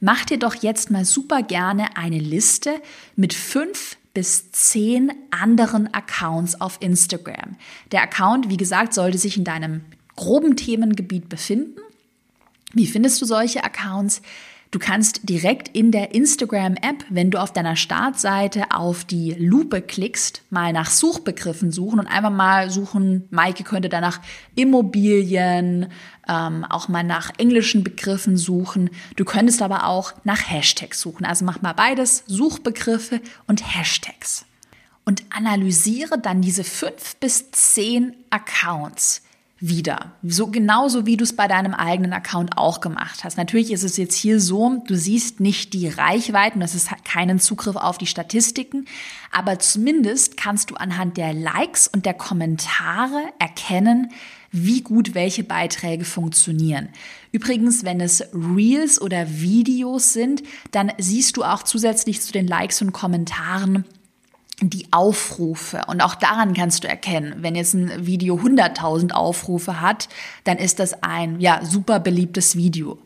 Mach 0.00 0.24
dir 0.24 0.38
doch 0.38 0.54
jetzt 0.56 0.90
mal 0.90 1.04
super 1.04 1.42
gerne 1.42 1.96
eine 1.96 2.18
Liste 2.18 2.82
mit 3.14 3.32
fünf 3.32 3.96
bis 4.12 4.50
zehn 4.50 5.12
anderen 5.30 5.92
Accounts 5.92 6.60
auf 6.60 6.78
Instagram. 6.80 7.56
Der 7.92 8.02
Account, 8.02 8.48
wie 8.48 8.56
gesagt, 8.56 8.94
sollte 8.94 9.18
sich 9.18 9.36
in 9.36 9.44
deinem 9.44 9.82
groben 10.16 10.56
Themengebiet 10.56 11.28
befinden. 11.28 11.80
Wie 12.72 12.86
findest 12.86 13.20
du 13.22 13.26
solche 13.26 13.62
Accounts? 13.62 14.22
Du 14.72 14.80
kannst 14.80 15.28
direkt 15.28 15.68
in 15.68 15.92
der 15.92 16.14
Instagram-App, 16.14 17.04
wenn 17.08 17.30
du 17.30 17.40
auf 17.40 17.52
deiner 17.52 17.76
Startseite 17.76 18.72
auf 18.72 19.04
die 19.04 19.32
Lupe 19.32 19.80
klickst, 19.80 20.42
mal 20.50 20.72
nach 20.72 20.90
Suchbegriffen 20.90 21.70
suchen 21.70 22.00
und 22.00 22.06
einfach 22.08 22.30
mal 22.30 22.68
suchen, 22.68 23.28
Maike 23.30 23.62
könnte 23.62 23.88
danach 23.88 24.20
Immobilien, 24.56 25.86
ähm, 26.28 26.64
auch 26.64 26.88
mal 26.88 27.04
nach 27.04 27.30
englischen 27.38 27.84
Begriffen 27.84 28.36
suchen. 28.36 28.90
Du 29.14 29.24
könntest 29.24 29.62
aber 29.62 29.86
auch 29.86 30.12
nach 30.24 30.50
Hashtags 30.50 31.00
suchen. 31.00 31.24
Also 31.24 31.44
mach 31.44 31.62
mal 31.62 31.72
beides, 31.72 32.24
Suchbegriffe 32.26 33.20
und 33.46 33.62
Hashtags. 33.76 34.46
Und 35.04 35.22
analysiere 35.30 36.18
dann 36.18 36.42
diese 36.42 36.64
fünf 36.64 37.16
bis 37.16 37.52
zehn 37.52 38.14
Accounts 38.30 39.22
wieder. 39.58 40.12
So 40.22 40.48
genauso 40.48 41.06
wie 41.06 41.16
du 41.16 41.24
es 41.24 41.34
bei 41.34 41.48
deinem 41.48 41.72
eigenen 41.72 42.12
Account 42.12 42.58
auch 42.58 42.80
gemacht 42.80 43.24
hast. 43.24 43.38
Natürlich 43.38 43.72
ist 43.72 43.84
es 43.84 43.96
jetzt 43.96 44.14
hier 44.14 44.38
so, 44.38 44.82
du 44.86 44.94
siehst 44.96 45.40
nicht 45.40 45.72
die 45.72 45.88
Reichweiten, 45.88 46.60
das 46.60 46.74
ist 46.74 46.90
keinen 47.04 47.38
Zugriff 47.38 47.76
auf 47.76 47.96
die 47.96 48.06
Statistiken, 48.06 48.84
aber 49.32 49.58
zumindest 49.58 50.36
kannst 50.36 50.70
du 50.70 50.74
anhand 50.74 51.16
der 51.16 51.32
Likes 51.32 51.88
und 51.88 52.04
der 52.04 52.14
Kommentare 52.14 53.22
erkennen, 53.38 54.12
wie 54.52 54.82
gut 54.82 55.14
welche 55.14 55.42
Beiträge 55.44 56.04
funktionieren. 56.04 56.88
Übrigens, 57.32 57.84
wenn 57.84 58.00
es 58.00 58.24
Reels 58.32 59.00
oder 59.00 59.40
Videos 59.40 60.12
sind, 60.12 60.42
dann 60.70 60.92
siehst 60.98 61.36
du 61.36 61.44
auch 61.44 61.62
zusätzlich 61.62 62.20
zu 62.20 62.32
den 62.32 62.46
Likes 62.46 62.80
und 62.82 62.92
Kommentaren 62.92 63.84
die 64.60 64.86
Aufrufe. 64.90 65.82
Und 65.86 66.00
auch 66.00 66.14
daran 66.14 66.54
kannst 66.54 66.84
du 66.84 66.88
erkennen, 66.88 67.34
wenn 67.38 67.54
jetzt 67.54 67.74
ein 67.74 68.06
Video 68.06 68.36
100.000 68.36 69.12
Aufrufe 69.12 69.80
hat, 69.80 70.08
dann 70.44 70.56
ist 70.56 70.78
das 70.78 71.02
ein, 71.02 71.40
ja, 71.40 71.60
super 71.64 72.00
beliebtes 72.00 72.56
Video. 72.56 72.98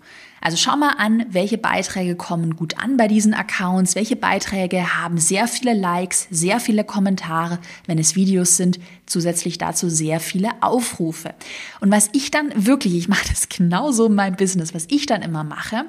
Also 0.43 0.57
schau 0.57 0.77
mal 0.77 0.95
an, 0.97 1.27
welche 1.29 1.59
Beiträge 1.59 2.17
kommen 2.17 2.57
gut 2.57 2.79
an 2.79 2.97
bei 2.97 3.09
diesen 3.09 3.35
Accounts, 3.35 3.95
welche 3.95 4.17
Beiträge 4.17 4.97
haben 4.97 5.19
sehr 5.19 5.47
viele 5.47 5.75
Likes, 5.75 6.29
sehr 6.31 6.61
viele 6.61 6.83
Kommentare, 6.83 7.59
wenn 7.87 7.99
es 7.99 8.17
Videos 8.17 8.57
sind, 8.57 8.81
zusätzlich 9.05 9.59
dazu 9.59 9.91
sehr 9.91 10.19
viele 10.19 10.51
Aufrufe. 10.63 11.35
Und 11.81 11.91
was 11.91 12.09
ich 12.13 12.31
dann 12.31 12.53
wirklich, 12.55 12.95
ich 12.95 13.09
mache 13.09 13.29
das 13.29 13.51
genauso 13.51 14.07
in 14.07 14.15
meinem 14.15 14.37
Business, 14.37 14.73
was 14.73 14.87
ich 14.89 15.05
dann 15.05 15.21
immer 15.21 15.45
mache, 15.45 15.85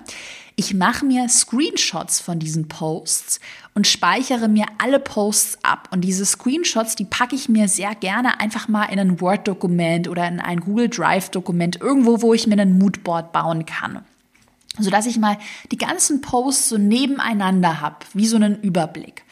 Ich 0.55 0.73
mache 0.73 1.05
mir 1.05 1.27
Screenshots 1.29 2.19
von 2.19 2.39
diesen 2.39 2.67
Posts 2.67 3.39
und 3.73 3.87
speichere 3.87 4.47
mir 4.47 4.65
alle 4.77 4.99
Posts 4.99 5.59
ab. 5.63 5.89
Und 5.91 6.01
diese 6.01 6.25
Screenshots, 6.25 6.95
die 6.95 7.05
packe 7.05 7.35
ich 7.35 7.49
mir 7.49 7.67
sehr 7.67 7.95
gerne 7.95 8.39
einfach 8.39 8.67
mal 8.67 8.85
in 8.85 8.99
ein 8.99 9.21
Word-Dokument 9.21 10.07
oder 10.07 10.27
in 10.27 10.39
ein 10.39 10.59
Google 10.59 10.89
Drive-Dokument, 10.89 11.79
irgendwo, 11.79 12.21
wo 12.21 12.33
ich 12.33 12.47
mir 12.47 12.59
ein 12.59 12.77
Moodboard 12.77 13.31
bauen 13.31 13.65
kann. 13.65 14.03
Sodass 14.77 15.05
ich 15.05 15.17
mal 15.17 15.37
die 15.71 15.77
ganzen 15.77 16.21
Posts 16.21 16.69
so 16.69 16.77
nebeneinander 16.77 17.81
habe, 17.81 17.97
wie 18.13 18.27
so 18.27 18.35
einen 18.35 18.61
Überblick. 18.61 19.23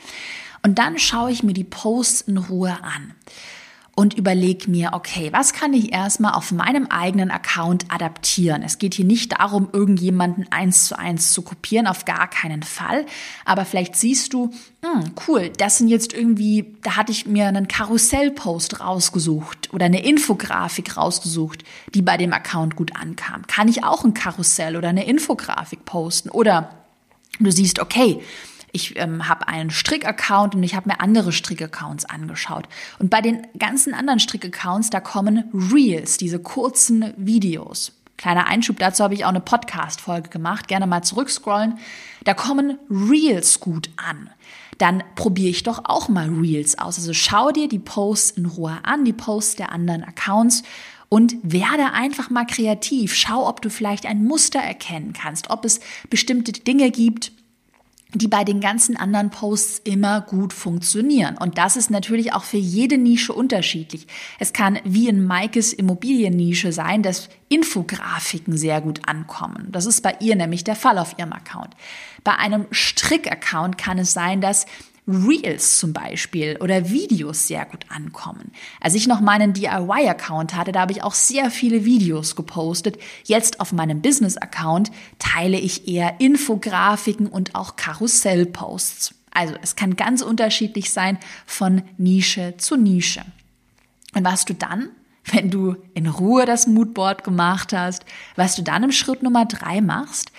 Und 0.64 0.80
dann 0.80 1.00
schaue 1.00 1.32
ich 1.32 1.44
mir 1.44 1.54
die 1.54 1.64
Posts 1.64 2.22
in 2.22 2.38
Ruhe 2.38 2.78
an 2.82 3.14
und 4.00 4.14
überlege 4.14 4.72
mir, 4.72 4.92
okay, 4.94 5.28
was 5.34 5.52
kann 5.52 5.74
ich 5.74 5.92
erstmal 5.92 6.32
auf 6.32 6.54
meinem 6.54 6.88
eigenen 6.88 7.32
Account 7.32 7.84
adaptieren? 7.90 8.64
Es 8.64 8.78
geht 8.78 8.94
hier 8.94 9.04
nicht 9.04 9.34
darum, 9.34 9.68
irgendjemanden 9.74 10.50
eins 10.52 10.86
zu 10.86 10.98
eins 10.98 11.34
zu 11.34 11.42
kopieren, 11.42 11.86
auf 11.86 12.06
gar 12.06 12.30
keinen 12.30 12.64
Fall. 12.64 13.06
Aber 13.44 13.66
vielleicht 13.66 13.98
siehst 13.98 14.32
du, 14.32 14.52
hm, 14.86 15.12
cool, 15.28 15.52
das 15.58 15.80
sind 15.80 15.90
jetzt 15.90 16.14
irgendwie, 16.14 16.78
da 16.82 16.96
hatte 16.96 17.12
ich 17.12 17.26
mir 17.26 17.48
einen 17.48 17.68
Karussellpost 17.68 18.80
rausgesucht 18.80 19.74
oder 19.74 19.88
eine 19.88 20.02
Infografik 20.02 20.96
rausgesucht, 20.96 21.66
die 21.94 22.02
bei 22.02 22.16
dem 22.16 22.32
Account 22.32 22.78
gut 22.78 22.96
ankam. 22.96 23.48
Kann 23.48 23.68
ich 23.68 23.84
auch 23.84 24.06
ein 24.06 24.14
Karussell 24.14 24.78
oder 24.78 24.88
eine 24.88 25.08
Infografik 25.08 25.84
posten? 25.84 26.30
Oder 26.30 26.70
du 27.42 27.52
siehst, 27.52 27.80
okay, 27.80 28.22
ich 28.72 28.98
ähm, 28.98 29.28
habe 29.28 29.48
einen 29.48 29.70
Strick-Account 29.70 30.56
und 30.56 30.64
ich 30.64 30.76
habe 30.76 30.90
mir 30.90 31.00
andere 31.00 31.32
Strick-Accounts 31.32 32.06
angeschaut. 32.06 32.68
Und 33.00 33.10
bei 33.10 33.22
den 33.22 33.48
ganzen 33.58 33.94
anderen 33.94 34.20
Strick-Accounts, 34.20 34.90
da 34.90 35.00
kommen 35.00 35.44
Reels, 35.54 36.18
diese 36.18 36.40
kurzen 36.40 37.14
Videos. 37.18 37.94
Kleiner 38.18 38.48
Einschub 38.48 38.78
dazu 38.80 39.04
habe 39.04 39.14
ich 39.14 39.24
auch 39.24 39.30
eine 39.30 39.40
Podcast-Folge 39.40 40.30
gemacht. 40.30 40.68
Gerne 40.68 40.88
mal 40.88 41.04
zurückscrollen. 41.04 41.80
Da 42.26 42.34
kommen 42.34 42.78
Reels 42.90 43.62
gut 43.62 43.90
an. 43.96 44.30
Dann 44.78 45.04
probiere 45.16 45.50
ich 45.50 45.64
doch 45.64 45.82
auch 45.86 46.10
mal 46.10 46.28
Reels 46.28 46.78
aus. 46.78 46.98
Also 46.98 47.14
schau 47.14 47.52
dir 47.52 47.70
die 47.70 47.80
Posts 47.80 48.32
in 48.32 48.46
Ruhe 48.46 48.78
an, 48.84 49.06
die 49.06 49.14
Posts 49.14 49.56
der 49.56 49.72
anderen 49.72 50.04
Accounts 50.04 50.64
und 51.08 51.36
werde 51.44 51.94
einfach 51.94 52.30
mal 52.30 52.46
kreativ. 52.46 53.16
Schau, 53.16 53.48
ob 53.48 53.62
du 53.62 53.70
vielleicht 53.70 54.06
ein 54.06 54.26
Muster 54.26 54.60
erkennen 54.60 55.14
kannst, 55.14 55.50
ob 55.50 55.66
es 55.66 55.80
bestimmte 56.10 56.52
Dinge 56.52 56.92
gibt, 56.92 57.32
die 58.14 58.28
bei 58.28 58.44
den 58.44 58.60
ganzen 58.60 58.98
anderen 58.98 59.30
Posts 59.30 59.82
immer 59.84 60.22
gut 60.22 60.52
funktionieren. 60.52 61.38
Und 61.38 61.60
das 61.60 61.76
ist 61.76 61.92
natürlich 61.92 62.34
auch 62.34 62.44
für 62.44 62.58
jede 62.58 62.98
Nische 62.98 63.34
unterschiedlich. 63.34 64.08
Es 64.40 64.52
kann 64.52 64.80
wie 64.84 65.08
in 65.08 65.24
Maikes 65.26 65.74
Immobiliennische 65.74 66.72
sein, 66.72 67.04
dass 67.04 67.30
Infografiken 67.50 68.58
sehr 68.58 68.82
gut 68.82 69.02
ankommen. 69.08 69.68
Das 69.72 69.86
ist 69.86 70.02
bei 70.02 70.16
ihr 70.22 70.36
nämlich 70.36 70.64
der 70.64 70.76
Fall 70.76 70.98
auf 70.98 71.18
ihrem 71.20 71.34
Account. 71.34 71.76
Bei 72.24 72.36
einem 72.36 72.66
Strick-Account 72.72 73.78
kann 73.78 74.00
es 74.00 74.14
sein, 74.14 74.42
dass 74.42 74.66
Reels 75.10 75.80
zum 75.80 75.92
Beispiel 75.92 76.58
oder 76.62 76.90
Videos 76.90 77.48
sehr 77.48 77.66
gut 77.66 77.86
ankommen. 77.90 78.52
Als 78.80 78.94
ich 78.94 79.08
noch 79.08 79.22
meinen 79.22 79.54
DIY-Account 79.54 80.56
hatte, 80.56 80.72
da 80.72 80.82
habe 80.82 80.92
ich 80.92 81.04
auch 81.04 81.16
sehr 81.16 81.50
viele 81.50 81.84
Videos 81.84 82.36
gepostet. 82.36 83.00
Jetzt 83.24 83.60
auf 83.60 83.74
meinem 83.74 84.02
Business-Account 84.02 84.92
teile 85.18 85.58
ich 85.58 85.88
eher 85.88 86.20
Infografiken 86.20 87.28
und 87.28 87.56
auch 87.56 87.76
Karussellposts. 87.76 89.16
Also 89.32 89.56
es 89.62 89.76
kann 89.76 89.96
ganz 89.96 90.22
unterschiedlich 90.22 90.92
sein 90.92 91.18
von 91.46 91.82
Nische 91.98 92.56
zu 92.58 92.78
Nische. 92.78 93.24
Und 94.14 94.24
was 94.24 94.46
du 94.46 94.54
dann, 94.54 94.90
wenn 95.26 95.50
du 95.50 95.76
in 95.94 96.08
Ruhe 96.08 96.46
das 96.46 96.68
Moodboard 96.68 97.24
gemacht 97.24 97.74
hast, 97.74 98.06
was 98.36 98.56
du 98.56 98.62
dann 98.62 98.84
im 98.84 98.92
Schritt 98.92 99.24
Nummer 99.24 99.46
drei 99.46 99.82
machst, 99.82 100.32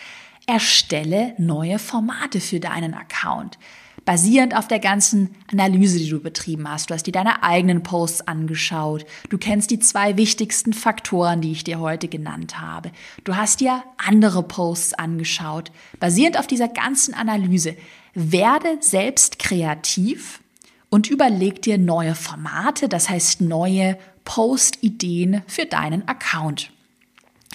erstelle 0.47 1.35
neue 1.39 1.79
Formate 1.79 2.41
für 2.41 2.61
deinen 2.61 2.95
Account 2.95 3.59
basierend 4.05 4.57
auf 4.57 4.69
der 4.69 4.79
ganzen 4.79 5.35
Analyse, 5.51 5.99
die 5.99 6.09
du 6.09 6.21
betrieben 6.21 6.69
hast. 6.69 6.91
Du 6.91 6.95
hast 6.95 7.07
dir 7.07 7.13
deine 7.13 7.43
eigenen 7.43 7.83
Posts 7.83 8.23
angeschaut. 8.23 9.05
Du 9.29 9.39
kennst 9.39 9.71
die 9.71 9.79
zwei 9.79 10.17
wichtigsten 10.17 10.73
Faktoren, 10.73 11.41
die 11.41 11.53
ich 11.53 11.65
dir 11.65 11.79
heute 11.81 12.09
genannt 12.09 12.61
habe. 12.61 12.91
Du 13.25 13.37
hast 13.37 13.61
dir 13.61 13.83
andere 13.97 14.43
Posts 14.43 14.95
angeschaut. 14.95 15.71
Basierend 15.99 16.39
auf 16.39 16.47
dieser 16.47 16.69
ganzen 16.69 17.15
Analyse 17.15 17.77
werde 18.15 18.79
selbst 18.81 19.39
kreativ 19.39 20.41
und 20.89 21.09
überleg 21.09 21.63
dir 21.63 21.79
neue 21.79 22.15
Formate, 22.15 22.89
das 22.89 23.09
heißt 23.09 23.41
neue 23.41 23.97
Post-Ideen 24.25 25.43
für 25.47 25.67
deinen 25.67 26.07
Account. 26.09 26.73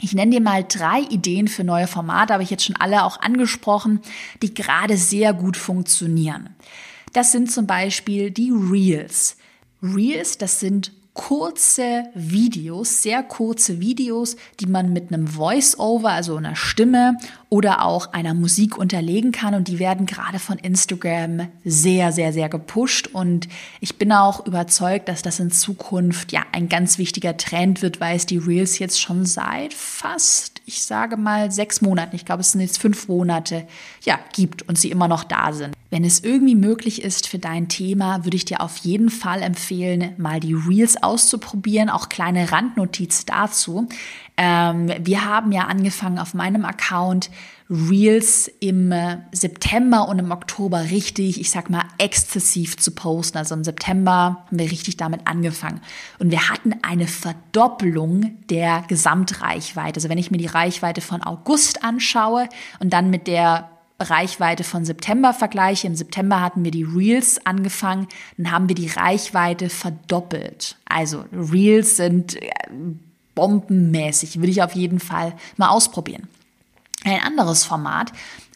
Ich 0.01 0.13
nenne 0.13 0.31
dir 0.31 0.41
mal 0.41 0.65
drei 0.67 1.01
Ideen 1.01 1.47
für 1.47 1.63
neue 1.63 1.87
Formate, 1.87 2.33
habe 2.33 2.43
ich 2.43 2.49
jetzt 2.49 2.65
schon 2.65 2.75
alle 2.75 3.03
auch 3.05 3.21
angesprochen, 3.21 4.01
die 4.41 4.53
gerade 4.53 4.97
sehr 4.97 5.33
gut 5.33 5.57
funktionieren. 5.57 6.49
Das 7.13 7.31
sind 7.31 7.51
zum 7.51 7.65
Beispiel 7.65 8.29
die 8.29 8.51
Reels. 8.51 9.37
Reels, 9.81 10.37
das 10.37 10.59
sind 10.59 10.91
kurze 11.15 12.03
Videos, 12.13 13.01
sehr 13.01 13.23
kurze 13.23 13.79
Videos, 13.79 14.35
die 14.59 14.67
man 14.67 14.93
mit 14.93 15.11
einem 15.11 15.27
Voice-Over, 15.27 16.11
also 16.11 16.35
einer 16.35 16.57
Stimme 16.57 17.17
oder 17.49 17.83
auch 17.83 18.11
einer 18.11 18.33
Musik 18.33 18.77
unterlegen 18.77 19.31
kann. 19.31 19.55
Und 19.55 19.69
die 19.69 19.79
werden 19.79 20.05
gerade 20.05 20.39
von 20.39 20.59
Instagram 20.59 21.47
sehr, 21.63 22.11
sehr, 22.11 22.33
sehr 22.33 22.49
gepusht. 22.49 23.07
Und 23.13 23.47
ich 23.79 23.97
bin 23.97 24.11
auch 24.11 24.45
überzeugt, 24.45 25.07
dass 25.07 25.21
das 25.21 25.39
in 25.39 25.51
Zukunft 25.51 26.33
ja 26.33 26.43
ein 26.51 26.67
ganz 26.67 26.97
wichtiger 26.97 27.37
Trend 27.37 27.81
wird, 27.81 28.01
weil 28.01 28.17
es 28.17 28.25
die 28.25 28.37
Reels 28.37 28.77
jetzt 28.77 29.01
schon 29.01 29.25
seit 29.25 29.73
fast, 29.73 30.54
ich 30.67 30.83
sage 30.83 31.15
mal, 31.15 31.51
sechs 31.51 31.81
Monaten, 31.81 32.15
ich 32.15 32.25
glaube, 32.25 32.41
es 32.41 32.51
sind 32.51 32.61
jetzt 32.61 32.79
fünf 32.79 33.07
Monate, 33.07 33.67
ja, 34.03 34.19
gibt 34.33 34.67
und 34.67 34.79
sie 34.79 34.89
immer 34.89 35.07
noch 35.07 35.23
da 35.23 35.53
sind. 35.53 35.75
Wenn 35.91 36.03
es 36.03 36.23
irgendwie 36.23 36.55
möglich 36.55 37.03
ist 37.03 37.27
für 37.27 37.37
dein 37.37 37.69
Thema, 37.69 38.25
würde 38.25 38.35
ich 38.35 38.45
dir 38.45 38.61
auf 38.61 38.77
jeden 38.77 39.09
Fall 39.09 39.43
empfehlen, 39.43 40.13
mal 40.17 40.39
die 40.39 40.55
Reels 40.55 41.01
auszuprobieren. 41.01 41.89
Auch 41.89 42.09
kleine 42.09 42.51
Randnotiz 42.51 43.25
dazu. 43.25 43.87
Ähm, 44.37 44.91
wir 44.99 45.25
haben 45.25 45.51
ja 45.51 45.63
angefangen 45.63 46.19
auf 46.19 46.33
meinem 46.33 46.65
Account 46.65 47.29
Reels 47.69 48.51
im 48.59 48.91
äh, 48.91 49.17
September 49.31 50.07
und 50.07 50.19
im 50.19 50.31
Oktober 50.31 50.91
richtig, 50.91 51.39
ich 51.39 51.49
sag 51.49 51.69
mal, 51.69 51.83
exzessiv 51.97 52.77
zu 52.77 52.91
posten. 52.91 53.37
Also 53.37 53.55
im 53.55 53.63
September 53.63 54.45
haben 54.45 54.59
wir 54.59 54.69
richtig 54.69 54.97
damit 54.97 55.21
angefangen. 55.25 55.81
Und 56.19 56.31
wir 56.31 56.49
hatten 56.49 56.75
eine 56.83 57.07
Verdoppelung 57.07 58.37
der 58.49 58.83
Gesamtreichweite. 58.87 59.97
Also 59.97 60.09
wenn 60.09 60.17
ich 60.17 60.31
mir 60.31 60.37
die 60.37 60.45
Reichweite 60.45 61.01
von 61.01 61.23
August 61.23 61.83
anschaue 61.83 62.49
und 62.79 62.93
dann 62.93 63.09
mit 63.09 63.27
der 63.27 63.69
Reichweite 63.99 64.63
von 64.63 64.83
September 64.83 65.33
vergleiche, 65.33 65.87
im 65.87 65.95
September 65.95 66.41
hatten 66.41 66.63
wir 66.63 66.71
die 66.71 66.83
Reels 66.83 67.43
angefangen, 67.45 68.07
dann 68.37 68.51
haben 68.51 68.67
wir 68.67 68.75
die 68.75 68.89
Reichweite 68.89 69.69
verdoppelt. 69.69 70.77
Also 70.85 71.23
Reels 71.31 71.95
sind 71.95 72.35
äh, 72.35 72.49
bombenmäßig, 73.35 74.37
würde 74.37 74.51
ich 74.51 74.63
auf 74.63 74.73
jeden 74.73 74.99
Fall 74.99 75.33
mal 75.57 75.69
ausprobieren. 75.69 76.27
Ein 77.03 77.21
anderes 77.21 77.63
Format 77.63 78.11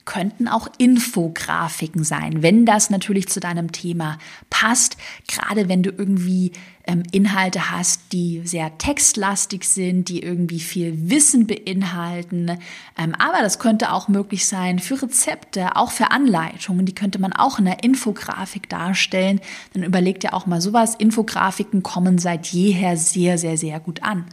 könnten 0.10 0.48
auch 0.48 0.68
Infografiken 0.80 2.04
sein, 2.04 2.42
wenn 2.42 2.66
das 2.66 2.90
natürlich 2.90 3.28
zu 3.28 3.40
deinem 3.40 3.72
Thema 3.72 4.18
passt. 4.50 4.98
Gerade 5.28 5.70
wenn 5.70 5.84
du 5.84 5.92
irgendwie 5.92 6.52
ähm, 6.88 7.04
Inhalte 7.12 7.70
hast, 7.70 8.12
die 8.12 8.42
sehr 8.44 8.76
textlastig 8.80 9.66
sind, 9.66 10.10
die 10.10 10.24
irgendwie 10.24 10.62
viel 10.62 11.12
Wissen 11.12 11.46
beinhalten. 11.46 12.58
Ähm, 12.98 13.14
aber 13.20 13.44
das 13.44 13.60
könnte 13.60 13.94
auch 13.94 14.08
möglich 14.08 14.48
sein 14.48 14.80
für 14.80 15.00
Rezepte, 15.00 15.76
auch 15.76 15.92
für 15.92 16.10
Anleitungen. 16.10 16.88
Die 16.88 16.96
könnte 16.96 17.20
man 17.20 17.32
auch 17.32 17.60
in 17.60 17.68
einer 17.68 17.84
Infografik 17.84 18.68
darstellen. 18.68 19.40
Dann 19.74 19.84
überleg 19.84 20.20
dir 20.22 20.34
auch 20.34 20.48
mal 20.48 20.60
sowas. 20.60 20.96
Infografiken 20.96 21.84
kommen 21.84 22.18
seit 22.18 22.48
jeher 22.48 22.98
sehr, 22.98 23.38
sehr, 23.38 23.58
sehr 23.58 23.80
gut 23.80 24.02
an. 24.02 24.26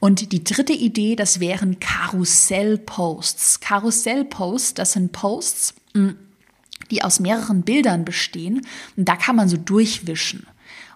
Und 0.00 0.32
die 0.32 0.44
dritte 0.44 0.72
Idee, 0.72 1.16
das 1.16 1.40
wären 1.40 1.80
Karussellposts. 1.80 3.60
Karussellposts, 3.60 4.74
das 4.74 4.92
sind 4.92 5.12
Posts, 5.12 5.74
mm, 5.94 6.10
die 6.90 7.02
aus 7.02 7.20
mehreren 7.20 7.62
Bildern 7.62 8.04
bestehen. 8.04 8.66
Und 8.96 9.08
da 9.08 9.16
kann 9.16 9.36
man 9.36 9.48
so 9.48 9.56
durchwischen. 9.56 10.46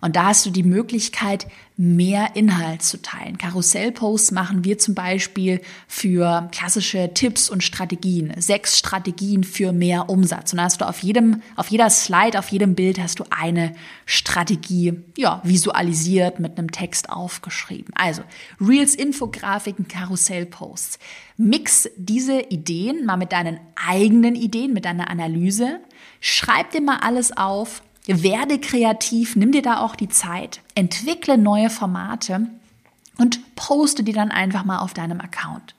Und 0.02 0.16
da 0.16 0.26
hast 0.26 0.44
du 0.44 0.50
die 0.50 0.64
Möglichkeit, 0.64 1.46
mehr 1.76 2.34
Inhalt 2.34 2.82
zu 2.82 3.00
teilen. 3.00 3.38
Karussellposts 3.38 4.32
machen 4.32 4.64
wir 4.64 4.76
zum 4.76 4.94
Beispiel 4.96 5.60
für 5.86 6.48
klassische 6.50 7.14
Tipps 7.14 7.48
und 7.48 7.62
Strategien. 7.62 8.34
Sechs 8.36 8.78
Strategien 8.78 9.44
für 9.44 9.72
mehr 9.72 10.10
Umsatz. 10.10 10.52
Und 10.52 10.58
da 10.58 10.64
hast 10.64 10.80
du 10.80 10.88
auf 10.88 11.04
jedem, 11.04 11.40
auf 11.54 11.68
jeder 11.68 11.88
Slide, 11.88 12.38
auf 12.38 12.48
jedem 12.48 12.74
Bild 12.74 13.00
hast 13.00 13.20
du 13.20 13.24
eine 13.30 13.74
Strategie, 14.04 14.94
ja, 15.16 15.40
visualisiert 15.44 16.40
mit 16.40 16.58
einem 16.58 16.72
Text 16.72 17.08
aufgeschrieben. 17.08 17.94
Also 17.94 18.22
Reels, 18.60 18.96
Infografiken, 18.96 19.86
Karussellposts. 19.86 20.98
Mix 21.36 21.88
diese 21.96 22.40
Ideen 22.40 23.06
mal 23.06 23.16
mit 23.16 23.30
deinen 23.30 23.60
eigenen 23.76 24.34
Ideen, 24.34 24.72
mit 24.72 24.84
deiner 24.84 25.08
Analyse. 25.08 25.80
Schreib 26.20 26.72
dir 26.72 26.82
mal 26.82 26.98
alles 26.98 27.36
auf 27.36 27.82
werde 28.06 28.58
kreativ, 28.58 29.36
nimm 29.36 29.52
dir 29.52 29.62
da 29.62 29.78
auch 29.78 29.94
die 29.94 30.08
Zeit, 30.08 30.60
entwickle 30.74 31.38
neue 31.38 31.70
Formate 31.70 32.48
und 33.18 33.54
poste 33.54 34.02
die 34.02 34.12
dann 34.12 34.30
einfach 34.30 34.64
mal 34.64 34.78
auf 34.78 34.94
deinem 34.94 35.20
Account. 35.20 35.74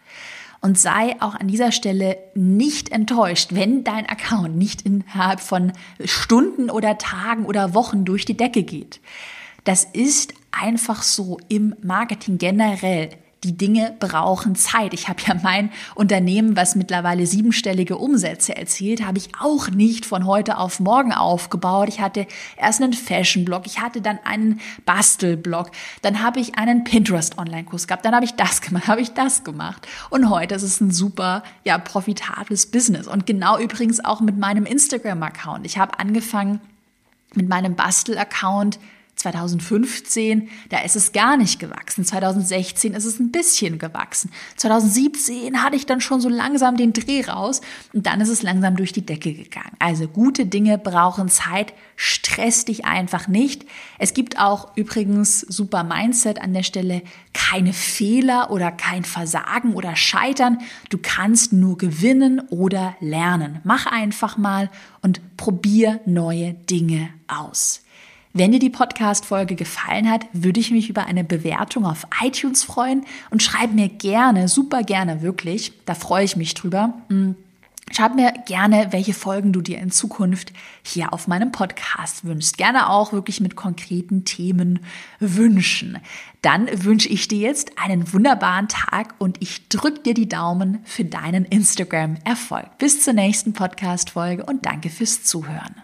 Und 0.62 0.80
sei 0.80 1.22
auch 1.22 1.36
an 1.36 1.50
dieser 1.50 1.74
Stelle 1.74 2.18
nicht 2.36 2.90
enttäuscht, 2.90 3.50
wenn 3.52 3.84
dein 3.84 4.06
Account 4.06 4.56
nicht 4.56 4.84
innerhalb 4.84 5.42
von 5.42 5.74
Stunden 6.06 6.70
oder 6.70 6.98
Tagen 6.98 7.46
oder 7.46 7.74
Wochen 7.74 8.06
durch 8.06 8.24
die 8.24 8.38
Decke 8.38 8.64
geht. 8.64 9.02
Das 9.66 9.84
ist 9.84 10.34
einfach 10.52 11.04
so 11.04 11.38
im 11.50 11.76
Marketing 11.82 12.38
generell 12.38 13.10
die 13.44 13.58
Dinge 13.58 13.96
brauchen 14.00 14.56
Zeit. 14.56 14.94
Ich 14.94 15.10
habe 15.10 15.22
ja 15.26 15.36
mein 15.42 15.72
Unternehmen, 15.96 16.56
was 16.56 16.76
mittlerweile 16.76 17.26
siebenstellige 17.26 17.98
Umsätze 17.98 18.56
erzielt, 18.56 19.06
habe 19.06 19.18
ich 19.18 19.30
auch 19.40 19.70
nicht 19.70 20.06
von 20.06 20.26
heute 20.26 20.58
auf 20.58 20.80
morgen 20.80 21.12
aufgebaut. 21.12 21.90
Ich 21.90 22.00
hatte 22.00 22.26
erst 22.58 22.82
einen 22.82 22.94
Fashion-Blog, 22.94 23.64
ich 23.66 23.80
hatte 23.80 24.02
dann 24.02 24.20
einen 24.24 24.62
Bastel-Blog, 24.86 25.72
dann 26.02 26.24
habe 26.24 26.40
ich 26.40 26.58
einen 26.58 26.84
Pinterest-Online-Kurs 26.84 27.88
gehabt, 27.88 28.06
dann 28.06 28.16
habe 28.16 28.26
ich 28.26 28.36
das 28.36 28.62
gemacht, 28.62 28.88
habe 28.88 29.02
ich 29.02 29.14
das 29.14 29.44
gemacht. 29.44 29.88
Und 30.10 30.30
heute 30.30 30.56
ist 30.56 30.64
es 30.64 30.80
ein 30.80 30.92
super, 30.92 31.44
ja, 31.64 31.78
profitables 31.78 32.68
Business. 32.68 33.08
Und 33.08 33.26
genau 33.26 33.60
übrigens 33.60 34.04
auch 34.04 34.22
mit 34.22 34.38
meinem 34.38 34.66
Instagram-Account. 34.66 35.66
Ich 35.66 35.78
habe 35.78 36.00
angefangen 36.00 36.62
mit 37.36 37.50
meinem 37.50 37.76
Bastel-Account 37.76 38.80
2015, 39.24 40.50
da 40.70 40.80
ist 40.80 40.96
es 40.96 41.14
gar 41.14 41.38
nicht 41.38 41.60
gewachsen. 41.60 42.04
2016 42.06 42.94
ist 42.94 43.06
es 43.06 43.20
ein 43.20 43.32
bisschen 43.32 43.80
gewachsen. 43.80 44.32
2017 44.58 45.64
hatte 45.64 45.78
ich 45.78 45.86
dann 45.86 46.02
schon 46.02 46.20
so 46.20 46.30
langsam 46.30 46.76
den 46.76 46.94
Dreh 46.94 47.24
raus 47.26 47.62
und 47.94 48.06
dann 48.06 48.20
ist 48.22 48.30
es 48.30 48.44
langsam 48.44 48.76
durch 48.76 48.92
die 48.92 49.06
Decke 49.06 49.34
gegangen. 49.34 49.72
Also 49.80 50.08
gute 50.08 50.46
Dinge 50.46 50.78
brauchen 50.78 51.30
Zeit. 51.30 51.74
Stress 51.96 52.66
dich 52.66 52.86
einfach 52.86 53.28
nicht. 53.28 53.66
Es 53.98 54.14
gibt 54.14 54.40
auch 54.40 54.76
übrigens 54.76 55.40
super 55.42 55.84
Mindset 55.84 56.42
an 56.42 56.54
der 56.54 56.64
Stelle. 56.64 57.02
Keine 57.34 57.72
Fehler 57.72 58.52
oder 58.52 58.72
kein 58.72 59.06
Versagen 59.06 59.74
oder 59.74 59.96
Scheitern. 59.96 60.58
Du 60.90 60.98
kannst 61.02 61.54
nur 61.54 61.78
gewinnen 61.78 62.42
oder 62.50 62.96
lernen. 63.00 63.60
Mach 63.64 63.86
einfach 63.86 64.38
mal 64.38 64.70
und 65.02 65.38
probier 65.38 66.02
neue 66.06 66.54
Dinge 66.54 67.10
aus. 67.28 67.84
Wenn 68.36 68.52
dir 68.52 68.58
die 68.58 68.72
Podcast-Folge 68.72 69.54
gefallen 69.54 70.10
hat, 70.10 70.26
würde 70.34 70.60
ich 70.60 70.72
mich 70.72 70.90
über 70.90 71.06
eine 71.06 71.24
Bewertung 71.24 71.86
auf 71.86 72.08
iTunes 72.24 72.64
freuen 72.64 73.06
und 73.30 73.44
schreib 73.44 73.74
mir 73.74 73.90
gerne, 73.90 74.48
super 74.48 74.82
gerne 74.82 75.22
wirklich, 75.22 75.72
da 75.86 75.94
freue 75.94 76.26
ich 76.26 76.36
mich 76.36 76.56
drüber. 76.56 76.96
Mm, 77.10 77.34
schreib 77.92 78.16
mir 78.16 78.34
gerne, 78.48 78.88
welche 78.90 79.14
Folgen 79.14 79.54
du 79.54 79.62
dir 79.62 79.78
in 79.78 79.92
Zukunft 79.92 80.52
hier 80.82 81.14
auf 81.14 81.28
meinem 81.28 81.52
Podcast 81.52 82.26
wünschst. 82.26 82.58
Gerne 82.58 82.90
auch 82.90 83.14
wirklich 83.14 83.40
mit 83.40 83.56
konkreten 83.56 84.26
Themen 84.26 84.80
wünschen. 85.20 86.00
Dann 86.42 86.68
wünsche 86.84 87.10
ich 87.10 87.28
dir 87.28 87.38
jetzt 87.38 87.78
einen 87.78 88.14
wunderbaren 88.14 88.68
Tag 88.68 89.14
und 89.20 89.38
ich 89.42 89.70
drücke 89.70 90.00
dir 90.00 90.16
die 90.16 90.28
Daumen 90.28 90.80
für 90.86 91.06
deinen 91.06 91.46
Instagram-Erfolg. 91.46 92.80
Bis 92.80 93.04
zur 93.04 93.14
nächsten 93.14 93.54
Podcast-Folge 93.54 94.44
und 94.44 94.66
danke 94.66 94.90
fürs 94.90 95.24
Zuhören. 95.24 95.76